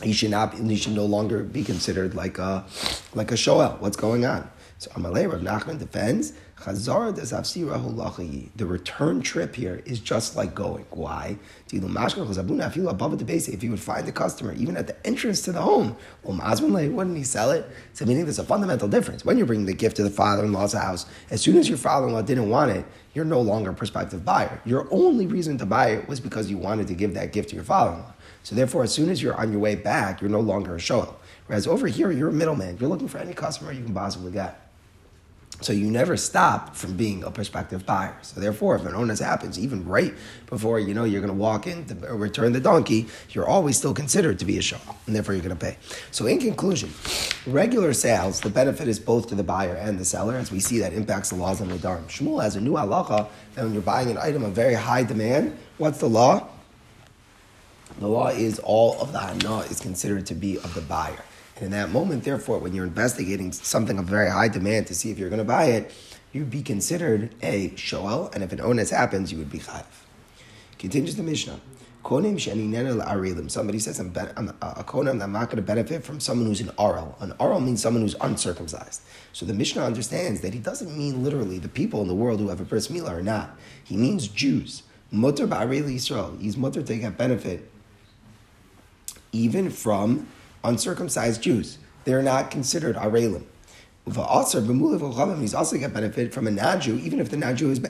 he 0.03 0.13
should 0.13 0.31
not 0.31 0.53
he 0.53 0.75
should 0.75 0.93
no 0.93 1.05
longer 1.05 1.43
be 1.43 1.63
considered 1.63 2.13
like 2.13 2.37
a 2.37 2.65
like 3.13 3.31
a 3.31 3.37
shoel. 3.37 3.77
What's 3.79 3.97
going 3.97 4.25
on? 4.25 4.49
So 4.79 4.91
Amalei 4.91 5.31
Rav 5.31 5.41
Nachman 5.41 5.79
defends 5.79 6.33
the 8.55 8.65
return 8.65 9.21
trip 9.21 9.55
here 9.55 9.81
is 9.85 9.99
just 9.99 10.35
like 10.35 10.55
going. 10.55 10.85
Why? 10.89 11.37
If 11.71 11.73
you 11.73 11.81
would 13.69 13.79
find 13.79 14.07
the 14.07 14.11
customer 14.11 14.53
even 14.53 14.75
at 14.75 14.87
the 14.87 15.07
entrance 15.07 15.41
to 15.43 15.51
the 15.51 15.61
home, 15.61 15.95
wouldn't 16.23 17.17
he 17.17 17.23
sell 17.23 17.51
it? 17.51 17.69
So 17.93 18.05
meaning 18.05 18.23
there's 18.23 18.39
a 18.39 18.43
fundamental 18.43 18.87
difference. 18.87 19.23
When 19.23 19.37
you're 19.37 19.45
bringing 19.45 19.67
the 19.67 19.73
gift 19.73 19.97
to 19.97 20.03
the 20.03 20.09
father-in-law's 20.09 20.73
house, 20.73 21.05
as 21.29 21.41
soon 21.41 21.57
as 21.57 21.69
your 21.69 21.77
father-in-law 21.77 22.23
didn't 22.23 22.49
want 22.49 22.71
it, 22.71 22.85
you're 23.13 23.23
no 23.23 23.39
longer 23.41 23.69
a 23.69 23.73
prospective 23.73 24.25
buyer. 24.25 24.59
Your 24.65 24.87
only 24.91 25.27
reason 25.27 25.57
to 25.59 25.65
buy 25.65 25.91
it 25.91 26.07
was 26.07 26.19
because 26.19 26.49
you 26.49 26.57
wanted 26.57 26.87
to 26.87 26.95
give 26.95 27.13
that 27.13 27.33
gift 27.33 27.49
to 27.49 27.55
your 27.55 27.63
father-in-law. 27.63 28.13
So 28.43 28.55
therefore, 28.55 28.83
as 28.83 28.91
soon 28.91 29.09
as 29.09 29.21
you're 29.21 29.35
on 29.35 29.51
your 29.51 29.61
way 29.61 29.75
back, 29.75 30.21
you're 30.21 30.29
no 30.29 30.39
longer 30.39 30.75
a 30.75 30.79
shoel. 30.79 31.19
Whereas 31.45 31.67
over 31.67 31.87
here, 31.87 32.11
you're 32.11 32.29
a 32.29 32.33
middleman. 32.33 32.77
You're 32.79 32.89
looking 32.89 33.07
for 33.07 33.19
any 33.19 33.33
customer 33.33 33.71
you 33.71 33.83
can 33.83 33.93
possibly 33.93 34.31
get. 34.31 34.66
So 35.59 35.73
you 35.73 35.89
never 35.89 36.17
stop 36.17 36.75
from 36.75 36.95
being 36.95 37.23
a 37.23 37.31
prospective 37.31 37.83
buyer. 37.83 38.15
So 38.21 38.39
therefore, 38.39 38.75
if 38.75 38.85
an 38.85 38.93
onus 38.93 39.19
happens, 39.19 39.57
even 39.57 39.85
right 39.85 40.13
before 40.45 40.79
you 40.79 40.93
know 40.93 41.03
you're 41.03 41.19
going 41.19 41.33
to 41.33 41.39
walk 41.39 41.65
in 41.65 41.83
to 41.85 41.95
return 42.13 42.53
the 42.53 42.59
donkey, 42.59 43.07
you're 43.31 43.47
always 43.47 43.75
still 43.75 43.93
considered 43.93 44.37
to 44.39 44.45
be 44.45 44.59
a 44.59 44.61
show, 44.61 44.77
and 45.07 45.15
therefore 45.15 45.33
you're 45.33 45.43
going 45.43 45.57
to 45.57 45.65
pay. 45.65 45.77
So 46.11 46.27
in 46.27 46.39
conclusion, 46.39 46.91
regular 47.47 47.93
sales, 47.93 48.39
the 48.39 48.51
benefit 48.51 48.87
is 48.87 48.99
both 48.99 49.29
to 49.29 49.35
the 49.35 49.43
buyer 49.43 49.73
and 49.73 49.97
the 49.97 50.05
seller, 50.05 50.35
as 50.35 50.51
we 50.51 50.59
see 50.59 50.77
that 50.79 50.93
impacts 50.93 51.31
the 51.31 51.35
laws 51.35 51.59
on 51.59 51.69
the 51.69 51.75
Dharm. 51.75 52.05
Shmuel 52.05 52.43
has 52.43 52.55
a 52.55 52.61
new 52.61 52.73
halacha 52.73 53.27
that 53.55 53.63
when 53.63 53.73
you're 53.73 53.81
buying 53.81 54.11
an 54.11 54.17
item 54.19 54.43
of 54.43 54.53
very 54.53 54.75
high 54.75 55.03
demand, 55.03 55.57
what's 55.79 55.97
the 55.97 56.09
law? 56.09 56.47
The 57.99 58.07
law 58.07 58.27
is 58.27 58.59
all 58.59 59.01
of 59.01 59.11
the 59.11 59.19
hana 59.19 59.61
is 59.61 59.79
considered 59.79 60.27
to 60.27 60.35
be 60.35 60.57
of 60.57 60.75
the 60.75 60.81
buyer. 60.81 61.17
In 61.59 61.71
that 61.71 61.89
moment, 61.89 62.23
therefore, 62.23 62.59
when 62.59 62.73
you're 62.73 62.85
investigating 62.85 63.51
something 63.51 63.97
of 63.97 64.05
very 64.05 64.29
high 64.29 64.47
demand 64.47 64.87
to 64.87 64.95
see 64.95 65.09
if 65.09 65.17
you're 65.17 65.29
going 65.29 65.39
to 65.39 65.45
buy 65.45 65.65
it, 65.65 65.91
you'd 66.31 66.51
be 66.51 66.61
considered 66.61 67.33
a 67.41 67.69
shoel, 67.75 68.29
and 68.33 68.43
if 68.43 68.51
an 68.51 68.61
onus 68.61 68.91
happens, 68.91 69.31
you 69.31 69.37
would 69.39 69.51
be 69.51 69.59
chayiv. 69.59 69.85
Continues 70.77 71.15
the 71.15 71.23
Mishnah. 71.23 71.59
Somebody 72.03 73.79
says, 73.79 73.99
I'm, 73.99 74.13
I'm 74.37 74.49
uh, 74.61 74.73
a 74.77 74.83
konim, 74.83 75.21
I'm 75.21 75.31
not 75.33 75.47
going 75.47 75.57
to 75.57 75.61
benefit 75.61 76.05
from 76.05 76.21
someone 76.21 76.47
who's 76.47 76.61
an 76.61 76.71
aral. 76.79 77.17
An 77.19 77.33
aral 77.39 77.59
means 77.59 77.81
someone 77.81 78.01
who's 78.01 78.15
uncircumcised. 78.21 79.01
So 79.33 79.45
the 79.45 79.53
Mishnah 79.53 79.83
understands 79.83 80.39
that 80.41 80.53
he 80.53 80.59
doesn't 80.59 80.95
mean 80.95 81.21
literally 81.23 81.57
the 81.57 81.67
people 81.67 82.01
in 82.01 82.07
the 82.07 82.15
world 82.15 82.39
who 82.39 82.47
have 82.47 82.61
a 82.61 82.63
bris 82.63 82.87
milah 82.87 83.17
or 83.17 83.21
not. 83.21 83.57
He 83.83 83.97
means 83.97 84.29
Jews. 84.29 84.83
Mutter 85.11 85.47
ba'arel 85.47 85.83
Yisrael. 85.83 86.39
He's 86.39 86.55
mutter 86.55 86.81
to 86.81 86.95
get 86.95 87.17
benefit 87.17 87.69
even 89.33 89.69
from 89.69 90.27
uncircumcised 90.63 91.41
Jews. 91.41 91.77
They're 92.05 92.21
not 92.21 92.51
considered 92.51 92.95
arelim. 92.95 93.43
He's 94.05 95.53
also 95.53 95.77
get 95.77 95.93
benefit 95.93 96.33
from 96.33 96.47
a 96.47 96.51
non-Jew, 96.51 96.97
even 96.99 97.19
if 97.19 97.29
the 97.29 97.35
non-Jew 97.37 97.71
is 97.71 97.85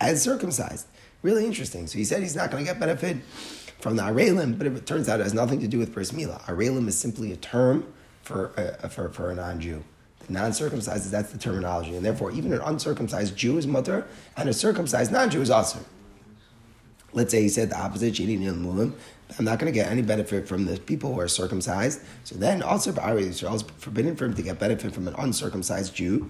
as 0.00 0.22
circumcised. 0.22 0.86
Really 1.22 1.46
interesting. 1.46 1.86
So 1.86 1.98
he 1.98 2.04
said 2.04 2.22
he's 2.22 2.36
not 2.36 2.50
going 2.50 2.64
to 2.64 2.70
get 2.70 2.80
benefit 2.80 3.18
from 3.78 3.96
the 3.96 4.02
Arelim, 4.02 4.58
but 4.58 4.66
it 4.66 4.86
turns 4.86 5.08
out 5.08 5.20
it 5.20 5.22
has 5.22 5.34
nothing 5.34 5.60
to 5.60 5.68
do 5.68 5.78
with 5.78 5.92
Bris 5.94 6.12
Milah. 6.12 6.42
Arelim 6.42 6.88
is 6.88 6.98
simply 6.98 7.32
a 7.32 7.36
term 7.36 7.92
for, 8.22 8.52
uh, 8.58 8.88
for, 8.88 9.08
for 9.08 9.30
a 9.30 9.34
non-Jew. 9.34 9.82
The 10.26 10.32
non-circumcised, 10.32 11.10
that's 11.10 11.32
the 11.32 11.38
terminology. 11.38 11.96
And 11.96 12.04
therefore, 12.04 12.32
even 12.32 12.52
an 12.52 12.60
uncircumcised 12.60 13.36
Jew 13.36 13.56
is 13.56 13.66
mutter, 13.66 14.06
and 14.36 14.48
a 14.48 14.52
circumcised 14.52 15.10
non-Jew 15.10 15.40
is 15.40 15.50
also. 15.50 15.78
Let's 17.12 17.30
say 17.30 17.42
he 17.42 17.48
said 17.48 17.70
the 17.70 17.78
opposite, 17.78 18.18
I'm 19.38 19.44
not 19.44 19.58
going 19.58 19.70
to 19.72 19.74
get 19.74 19.90
any 19.90 20.02
benefit 20.02 20.46
from 20.46 20.66
the 20.66 20.78
people 20.78 21.14
who 21.14 21.20
are 21.20 21.28
circumcised. 21.28 22.02
So 22.24 22.34
then, 22.36 22.62
also 22.62 22.92
Israel 23.16 23.54
is 23.54 23.62
forbidden 23.78 24.14
for 24.16 24.26
him 24.26 24.34
to 24.34 24.42
get 24.42 24.58
benefit 24.58 24.92
from 24.92 25.08
an 25.08 25.14
uncircumcised 25.18 25.94
Jew. 25.94 26.28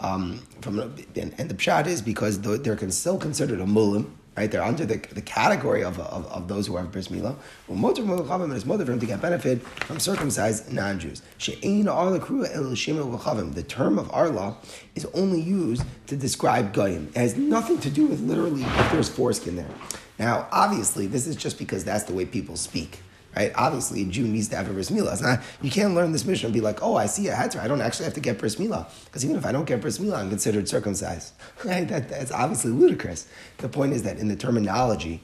Um, 0.00 0.42
from 0.60 0.80
and, 0.80 1.34
and, 1.38 1.48
the 1.48 1.54
pshat 1.54 1.86
is 1.86 2.02
because 2.02 2.40
they're 2.40 2.90
still 2.90 3.18
considered 3.18 3.60
a 3.60 3.64
mulim, 3.64 4.10
right? 4.36 4.50
They're 4.50 4.62
under 4.62 4.84
the, 4.84 4.96
the 5.12 5.22
category 5.22 5.84
of, 5.84 6.00
of, 6.00 6.26
of 6.26 6.48
those 6.48 6.66
who 6.66 6.76
have 6.76 6.90
bris 6.90 7.06
milah. 7.08 7.36
Well, 7.68 7.78
motor 7.78 8.02
and 8.02 8.52
it's 8.52 8.66
mother 8.66 8.84
for 8.84 8.92
him 8.92 9.00
to 9.00 9.06
get 9.06 9.22
benefit 9.22 9.62
from 9.62 10.00
circumcised 10.00 10.72
non-Jews. 10.72 11.22
The 11.38 13.64
term 13.68 13.98
of 13.98 14.10
arla 14.10 14.56
is 14.94 15.06
only 15.14 15.40
used 15.40 15.84
to 16.08 16.16
describe 16.16 16.72
goyim. 16.72 17.12
It 17.14 17.18
has 17.18 17.36
nothing 17.36 17.78
to 17.78 17.90
do 17.90 18.06
with 18.06 18.20
literally 18.20 18.62
if 18.62 18.92
there's 18.92 19.08
foreskin 19.08 19.56
there. 19.56 19.70
Now, 20.18 20.48
obviously, 20.52 21.06
this 21.06 21.26
is 21.26 21.36
just 21.36 21.58
because 21.58 21.84
that's 21.84 22.04
the 22.04 22.12
way 22.12 22.24
people 22.24 22.56
speak. 22.56 23.00
Right? 23.36 23.52
Obviously, 23.56 24.02
a 24.02 24.04
Jew 24.04 24.28
needs 24.28 24.48
to 24.48 24.56
have 24.56 24.70
a 24.70 24.72
bris 24.72 24.90
milah. 24.90 25.42
You 25.60 25.70
can't 25.70 25.94
learn 25.94 26.12
this 26.12 26.24
Mishnah 26.24 26.46
and 26.46 26.54
be 26.54 26.60
like, 26.60 26.82
oh, 26.82 26.94
I 26.94 27.06
see 27.06 27.26
a 27.28 27.34
heter. 27.34 27.58
I 27.58 27.66
don't 27.66 27.80
actually 27.80 28.04
have 28.04 28.14
to 28.14 28.20
get 28.20 28.38
bris 28.38 28.56
milah. 28.56 28.86
Because 29.06 29.24
even 29.24 29.36
if 29.36 29.44
I 29.44 29.50
don't 29.50 29.64
get 29.64 29.80
bris 29.80 29.98
milah, 29.98 30.18
I'm 30.18 30.28
considered 30.28 30.68
circumcised. 30.68 31.32
Right? 31.64 31.88
That, 31.88 32.08
that's 32.08 32.30
obviously 32.30 32.70
ludicrous. 32.70 33.26
The 33.58 33.68
point 33.68 33.92
is 33.92 34.04
that 34.04 34.18
in 34.18 34.28
the 34.28 34.36
terminology, 34.36 35.22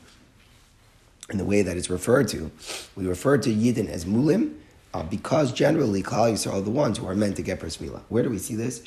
in 1.29 1.39
the 1.39 1.45
way 1.45 1.63
that 1.63 1.77
it's 1.77 1.91
referred 1.91 2.27
to, 2.29 2.51
we 2.97 3.07
refer 3.07 3.39
to 3.39 3.51
Yidden 3.51 3.89
as 3.89 4.05
mulim, 4.05 4.55
uh, 4.93 5.05
because 5.05 5.53
generally 5.53 6.03
Klal 6.03 6.33
Yisrael 6.33 6.55
are 6.55 6.61
the 6.61 6.71
ones 6.71 6.99
who 6.99 7.07
are 7.07 7.15
meant 7.15 7.37
to 7.37 7.43
get 7.43 7.61
bris 7.61 7.77
milah. 7.77 8.01
Where 8.09 8.25
do 8.25 8.31
we 8.31 8.39
see 8.39 8.57
this? 8.57 8.83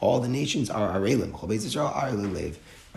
All 0.00 0.20
the 0.20 0.28
nations 0.28 0.68
are 0.68 0.98
arelim 0.98 1.32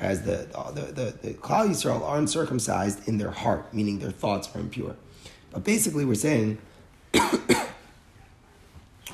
as 0.02 0.24
the 0.24 0.48
the 0.74 0.82
the, 0.82 1.14
the 1.22 1.34
Klal 1.36 1.70
Yisrael 1.70 2.02
are 2.02 2.18
uncircumcised 2.18 3.08
in 3.08 3.20
their 3.20 3.32
heart, 3.32 3.74
meaning 3.74 4.00
their 4.00 4.12
thoughts 4.12 4.50
are 4.54 4.60
impure. 4.60 4.96
But 5.52 5.64
basically, 5.64 6.04
we're 6.06 6.16
saying 6.16 6.58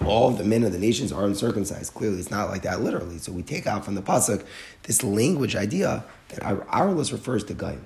all 0.05 0.31
the 0.31 0.45
men 0.45 0.63
of 0.63 0.71
the 0.71 0.79
nations 0.79 1.11
are 1.11 1.25
uncircumcised. 1.25 1.93
Clearly, 1.93 2.19
it's 2.19 2.31
not 2.31 2.49
like 2.49 2.61
that 2.63 2.81
literally. 2.81 3.17
So 3.17 3.33
we 3.33 3.43
take 3.43 3.67
out 3.67 3.83
from 3.83 3.95
the 3.95 4.01
pasuk 4.01 4.45
this 4.83 5.03
language 5.03 5.55
idea 5.55 6.05
that 6.29 6.39
Aralus 6.41 7.11
refers 7.11 7.43
to 7.45 7.53
Gaim. 7.53 7.81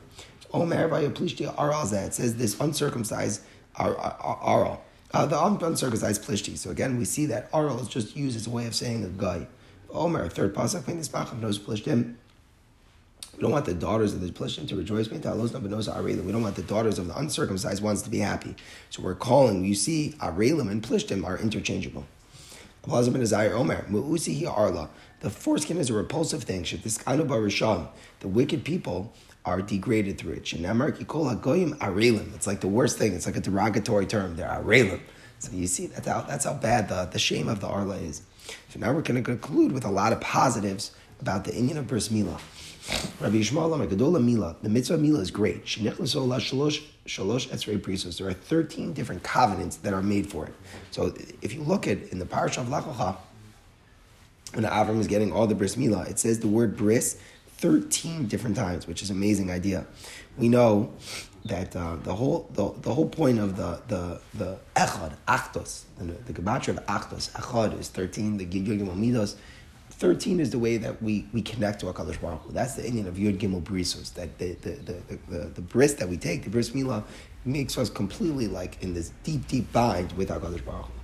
Omer 0.54 0.90
Aralzeh. 0.90 2.08
It 2.08 2.14
says 2.14 2.36
this 2.36 2.60
uncircumcised 2.60 3.42
Aral. 3.80 4.84
Uh, 5.14 5.26
the 5.26 5.44
uncircumcised 5.44 6.24
Plishti. 6.24 6.58
So 6.58 6.70
again, 6.70 6.98
we 6.98 7.06
see 7.06 7.26
that 7.28 7.50
Aral 7.54 7.80
is 7.80 7.88
just 7.88 8.16
used 8.16 8.36
as 8.36 8.48
a 8.48 8.50
way 8.50 8.68
of 8.68 8.76
saying 8.76 9.04
a 9.04 9.10
guy. 9.10 9.48
Omer, 9.90 10.30
third 10.30 10.54
pasuk, 10.54 10.88
knows 11.40 11.60
Plishtim. 11.60 12.16
We 13.36 13.42
don't 13.42 13.52
want 13.52 13.66
the 13.66 13.74
daughters 13.74 14.14
of 14.14 14.22
the 14.22 14.30
Plishtim 14.30 14.68
to 14.68 14.76
rejoice. 14.76 15.10
We 15.10 15.18
don't 15.18 16.42
want 16.42 16.56
the 16.56 16.64
daughters 16.64 17.00
of 17.00 17.08
the 17.08 17.18
uncircumcised 17.18 17.82
ones 17.82 18.02
to 18.04 18.10
be 18.10 18.20
happy. 18.20 18.56
So 18.90 19.02
we're 19.02 19.16
calling, 19.16 19.66
you 19.66 19.74
see, 19.74 20.16
Arelim 20.20 20.70
and 20.70 20.84
Plishtim 20.84 21.26
are 21.26 21.38
interchangeable. 21.38 22.06
The 22.84 23.30
foreskin 25.30 25.78
is 25.78 25.90
a 25.90 25.94
repulsive 25.94 26.44
thing. 26.44 26.64
The 26.64 27.90
wicked 28.24 28.64
people 28.64 29.14
are 29.46 29.62
degraded 29.62 30.18
through 30.18 30.34
it. 30.34 30.54
It's 30.54 32.48
like 32.48 32.62
the 32.62 32.68
worst 32.68 32.98
thing. 32.98 33.14
It's 33.14 33.26
like 33.26 33.36
a 33.36 33.42
derogatory 33.42 34.08
term. 34.08 34.36
They're 34.36 34.50
arelim. 34.50 35.02
So 35.40 35.52
you 35.54 35.68
see, 35.68 35.88
that's 35.88 36.08
how, 36.08 36.22
that's 36.22 36.46
how 36.46 36.54
bad 36.54 36.90
the, 36.90 37.06
the 37.06 37.18
shame 37.18 37.48
of 37.48 37.62
the 37.62 37.68
arla 37.68 37.98
is. 37.98 38.22
So 38.70 38.80
now 38.80 38.94
we're 38.94 39.02
going 39.02 39.24
to 39.24 39.24
conclude 39.24 39.72
with 39.72 39.86
a 39.86 39.92
lot 39.92 40.14
of 40.14 40.22
positives 40.22 40.92
about 41.20 41.46
the 41.46 41.56
Indian 41.56 41.78
of 41.78 41.88
Bris 41.88 42.10
Milah. 42.10 42.40
Rabbi 43.20 43.38
Yishmael 43.38 43.74
Amar 43.74 44.20
Mila. 44.20 44.56
The 44.62 44.70
mitzvah 44.70 44.98
Mila 44.98 45.20
is 45.20 45.30
great. 45.32 45.66
Shalosh 45.66 46.82
Etzrei 47.06 48.18
There 48.18 48.28
are 48.28 48.34
13 48.34 48.94
different 48.94 49.24
covenants 49.24 49.78
that 49.78 49.94
are 49.94 50.02
made 50.02 50.28
for 50.28 50.48
it. 50.48 50.54
So 50.90 51.14
if 51.42 51.54
you 51.54 51.62
look 51.62 51.88
at 51.88 52.02
in 52.12 52.20
the 52.20 52.26
Parsha 52.26 52.60
of 52.60 52.70
Lech 52.70 52.84
Lecha, 52.84 53.18
when 54.54 54.66
Avram 54.66 55.00
is 55.00 55.08
getting 55.08 55.32
all 55.32 55.48
the 55.48 55.56
bris 55.56 55.78
Mila, 55.78 56.02
it 56.04 56.20
says 56.20 56.40
the 56.40 56.48
word 56.48 56.76
bris 56.76 57.20
13 57.58 58.28
different 58.28 58.56
times, 58.56 58.88
which 58.88 59.04
is 59.04 59.12
an 59.12 59.18
amazing 59.18 59.52
idea. 59.52 59.86
We 60.38 60.50
know 60.50 60.92
that 61.46 61.76
uh, 61.76 61.98
the 62.04 62.16
whole 62.16 62.50
the, 62.54 62.72
the 62.82 62.94
whole 62.94 63.08
point 63.08 63.40
of 63.40 63.58
the 63.58 63.82
the 63.88 64.22
the 64.34 64.58
echad 64.76 65.14
achtos 65.28 65.84
the, 65.98 66.04
the 66.04 66.34
gematria 66.34 66.70
of 66.70 66.86
achtos 66.86 67.32
echad 67.32 67.80
is 67.80 67.90
13 67.90 68.38
the 68.38 68.46
gigim 68.46 68.88
midos 68.96 69.36
13 70.02 70.40
is 70.40 70.50
the 70.50 70.58
way 70.58 70.78
that 70.78 71.00
we, 71.04 71.28
we 71.32 71.44
connect 71.44 71.82
to 71.82 71.86
HaKadosh 71.86 72.20
Baruch 72.20 72.42
Hu. 72.42 72.52
That's 72.52 72.74
the 72.74 72.84
Indian 72.84 73.08
of 73.08 73.18
Yud 73.18 73.38
Gimel 73.38 73.62
Brisos, 73.62 74.12
that 74.16 74.36
the, 74.40 74.54
the, 74.54 74.72
the, 74.72 75.20
the, 75.30 75.38
the 75.46 75.62
bris 75.62 75.94
that 75.94 76.10
we 76.10 76.18
take, 76.18 76.44
the 76.44 76.50
bris 76.50 76.72
milah, 76.72 77.04
makes 77.46 77.78
us 77.78 77.88
completely 77.88 78.48
like 78.48 78.82
in 78.82 78.96
this 78.96 79.12
deep, 79.24 79.48
deep 79.48 79.72
bind 79.72 80.12
with 80.14 80.30
HaKadosh 80.30 80.66
Baruch 80.66 80.88
Hu. 80.88 81.01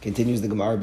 Continues 0.00 0.40
the 0.40 0.46
Gemara. 0.46 0.74
It 0.74 0.80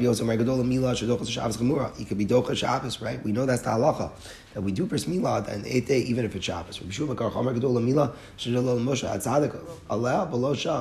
could 2.06 2.18
be 2.18 2.26
Docha 2.26 2.54
Shabbos, 2.54 3.00
right? 3.00 3.22
We 3.24 3.32
know 3.32 3.46
that's 3.46 3.62
the 3.62 3.70
halacha 3.70 4.10
that 4.52 4.60
we 4.60 4.72
do 4.72 4.84
bris 4.86 5.04
milah 5.04 5.48
and 5.48 5.66
eight 5.66 5.86
day 5.86 6.00
even 6.00 6.24
if 6.26 6.36
it's 6.36 6.44
Shabbos. 6.44 6.78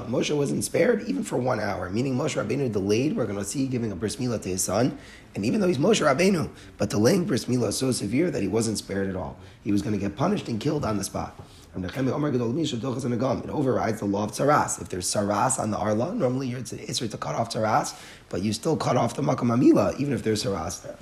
Moshe 0.10 0.38
wasn't 0.38 0.64
spared 0.64 1.02
even 1.04 1.24
for 1.24 1.38
one 1.38 1.60
hour, 1.62 1.90
meaning 1.90 2.16
Moshe 2.16 2.42
Rabbeinu 2.42 2.72
delayed. 2.72 3.16
We're 3.16 3.26
going 3.26 3.40
to 3.40 3.46
see 3.46 3.68
giving 3.68 3.94
a 3.94 3.96
bris 3.96 4.18
milah 4.18 4.42
to 4.42 4.50
his 4.50 4.64
son, 4.64 4.98
and 5.34 5.46
even 5.46 5.62
though 5.62 5.68
he's 5.68 5.78
Moshe 5.78 6.02
Rabbeinu, 6.02 6.50
but 6.78 6.90
delaying 6.90 7.24
bris 7.26 7.46
milah 7.46 7.70
is 7.70 7.78
so 7.78 7.92
severe 7.92 8.32
that 8.32 8.42
he 8.42 8.50
wasn't 8.50 8.78
spared 8.78 9.10
at 9.10 9.16
all. 9.16 9.38
He 9.64 9.72
was 9.72 9.82
going 9.82 9.94
to 9.94 10.00
get 10.00 10.18
punished 10.18 10.50
and 10.50 10.60
killed 10.60 10.84
on 10.84 10.98
the 10.98 11.04
spot. 11.06 11.40
It 11.78 13.50
overrides 13.50 14.00
the 14.00 14.06
law 14.06 14.24
of 14.24 14.32
tzaras. 14.32 14.82
If 14.82 14.90
there's 14.90 15.14
saras 15.14 15.60
on 15.60 15.72
the 15.72 15.78
arla, 15.78 16.16
normally 16.16 16.52
it's 16.52 16.72
an 16.72 16.80
isra 16.80 17.12
to 17.12 17.18
cut 17.18 17.36
off 17.36 17.52
tzaras, 17.52 17.94
but 18.30 18.42
you 18.42 18.54
still 18.54 18.78
cut 18.78 18.96
off 18.96 19.16
the 19.16 19.22
makam 19.22 19.54
amila, 19.54 20.00
even 20.00 20.14
if 20.14 20.24
there's 20.24 20.44
saras 20.44 20.84
there. 20.84 20.98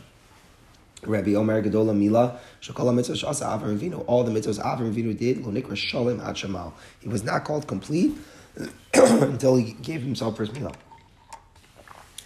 Rabbi 1.06 1.36
Omer 1.36 1.62
Gedola 1.62 1.96
Mila, 1.96 2.40
Shakala 2.62 2.94
Mitzvah 2.94 3.14
Shasa 3.14 3.60
Avram 3.60 3.78
Avinu. 3.78 4.04
All 4.08 4.24
the 4.24 4.32
mitzvahs 4.32 4.60
Avram 4.60 4.94
Avinu 4.94 5.18
did, 5.18 5.44
Lonikra 5.44 5.74
Shalim 5.74 6.26
Ad 6.26 6.36
Shemal. 6.36 6.74
He 7.00 7.10
was 7.10 7.24
not 7.24 7.44
called 7.44 7.68
complete 7.68 8.16
until 8.94 9.56
he 9.58 9.74
gave 9.74 10.02
himself 10.02 10.38
first 10.38 10.54
Mila. 10.54 10.72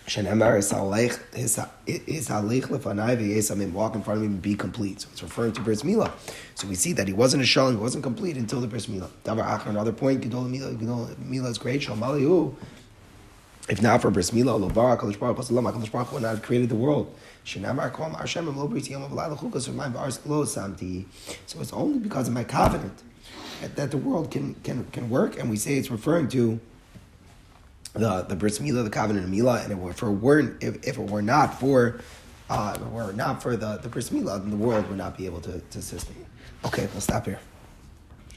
Shenemar 0.07 0.57
is 0.57 0.71
halech 0.71 1.19
lefanai 1.85 3.17
v'yesamim, 3.17 3.73
walk 3.73 3.93
in 3.93 4.01
front 4.01 4.19
of 4.19 4.23
him 4.23 4.31
and 4.31 4.41
be 4.41 4.55
complete. 4.55 5.01
So 5.01 5.09
it's 5.11 5.21
referring 5.21 5.51
to 5.51 5.61
Bris 5.61 5.83
Milah. 5.83 6.13
So 6.55 6.65
we 6.65 6.75
see 6.75 6.93
that 6.93 7.09
he 7.09 7.13
wasn't 7.13 7.43
a 7.43 7.45
shalom, 7.45 7.75
he 7.75 7.81
wasn't 7.81 8.05
complete 8.05 8.37
until 8.37 8.61
the 8.61 8.67
Bris 8.67 8.87
Achar, 8.87 9.67
another 9.67 9.91
point, 9.91 10.21
Gedol 10.21 10.49
Milah, 10.49 10.77
Gedol 10.77 11.13
Milah 11.15 11.49
is 11.49 11.57
great, 11.57 11.81
Shalmalihu. 11.81 12.55
If 13.67 13.81
not 13.81 14.01
for 14.01 14.09
Bris 14.09 14.31
Milah, 14.31 14.57
Lo 14.57 14.69
Barak, 14.69 15.01
Kadosh 15.01 15.19
Baruch, 15.19 15.39
Pasalam, 15.39 15.69
Kadosh 15.69 15.91
Baruch 15.91 16.13
would 16.13 16.21
not 16.21 16.29
have 16.29 16.41
created 16.41 16.69
the 16.69 16.75
world. 16.75 17.13
So 17.43 17.59
it's 21.59 21.73
only 21.73 21.99
because 21.99 22.27
of 22.29 22.33
my 22.33 22.45
covenant 22.45 23.03
that, 23.59 23.75
that 23.75 23.91
the 23.91 23.97
world 23.97 24.31
can, 24.31 24.53
can, 24.63 24.85
can 24.85 25.09
work, 25.09 25.37
and 25.37 25.49
we 25.49 25.57
say 25.57 25.75
it's 25.75 25.91
referring 25.91 26.29
to 26.29 26.61
the 27.93 28.23
the 28.23 28.35
bris 28.35 28.59
milah, 28.59 28.83
the 28.83 28.89
covenant 28.89 29.25
of 29.25 29.31
milah, 29.31 29.63
and 29.63 29.89
if 29.89 30.01
it 30.01 30.05
weren't 30.05 30.63
if, 30.63 30.87
if 30.87 30.97
it 30.97 31.09
were 31.09 31.21
not 31.21 31.59
for 31.59 31.99
uh, 32.49 32.77
were 32.91 33.13
not 33.13 33.41
for 33.41 33.55
the 33.57 33.77
the 33.77 33.89
bris 33.89 34.09
milah, 34.09 34.39
then 34.39 34.51
the 34.51 34.57
world 34.57 34.87
would 34.89 34.97
not 34.97 35.17
be 35.17 35.25
able 35.25 35.41
to 35.41 35.59
to 35.59 35.81
sustain. 35.81 36.25
Okay, 36.65 36.87
we'll 36.93 37.01
stop 37.01 37.25
here. 37.25 37.39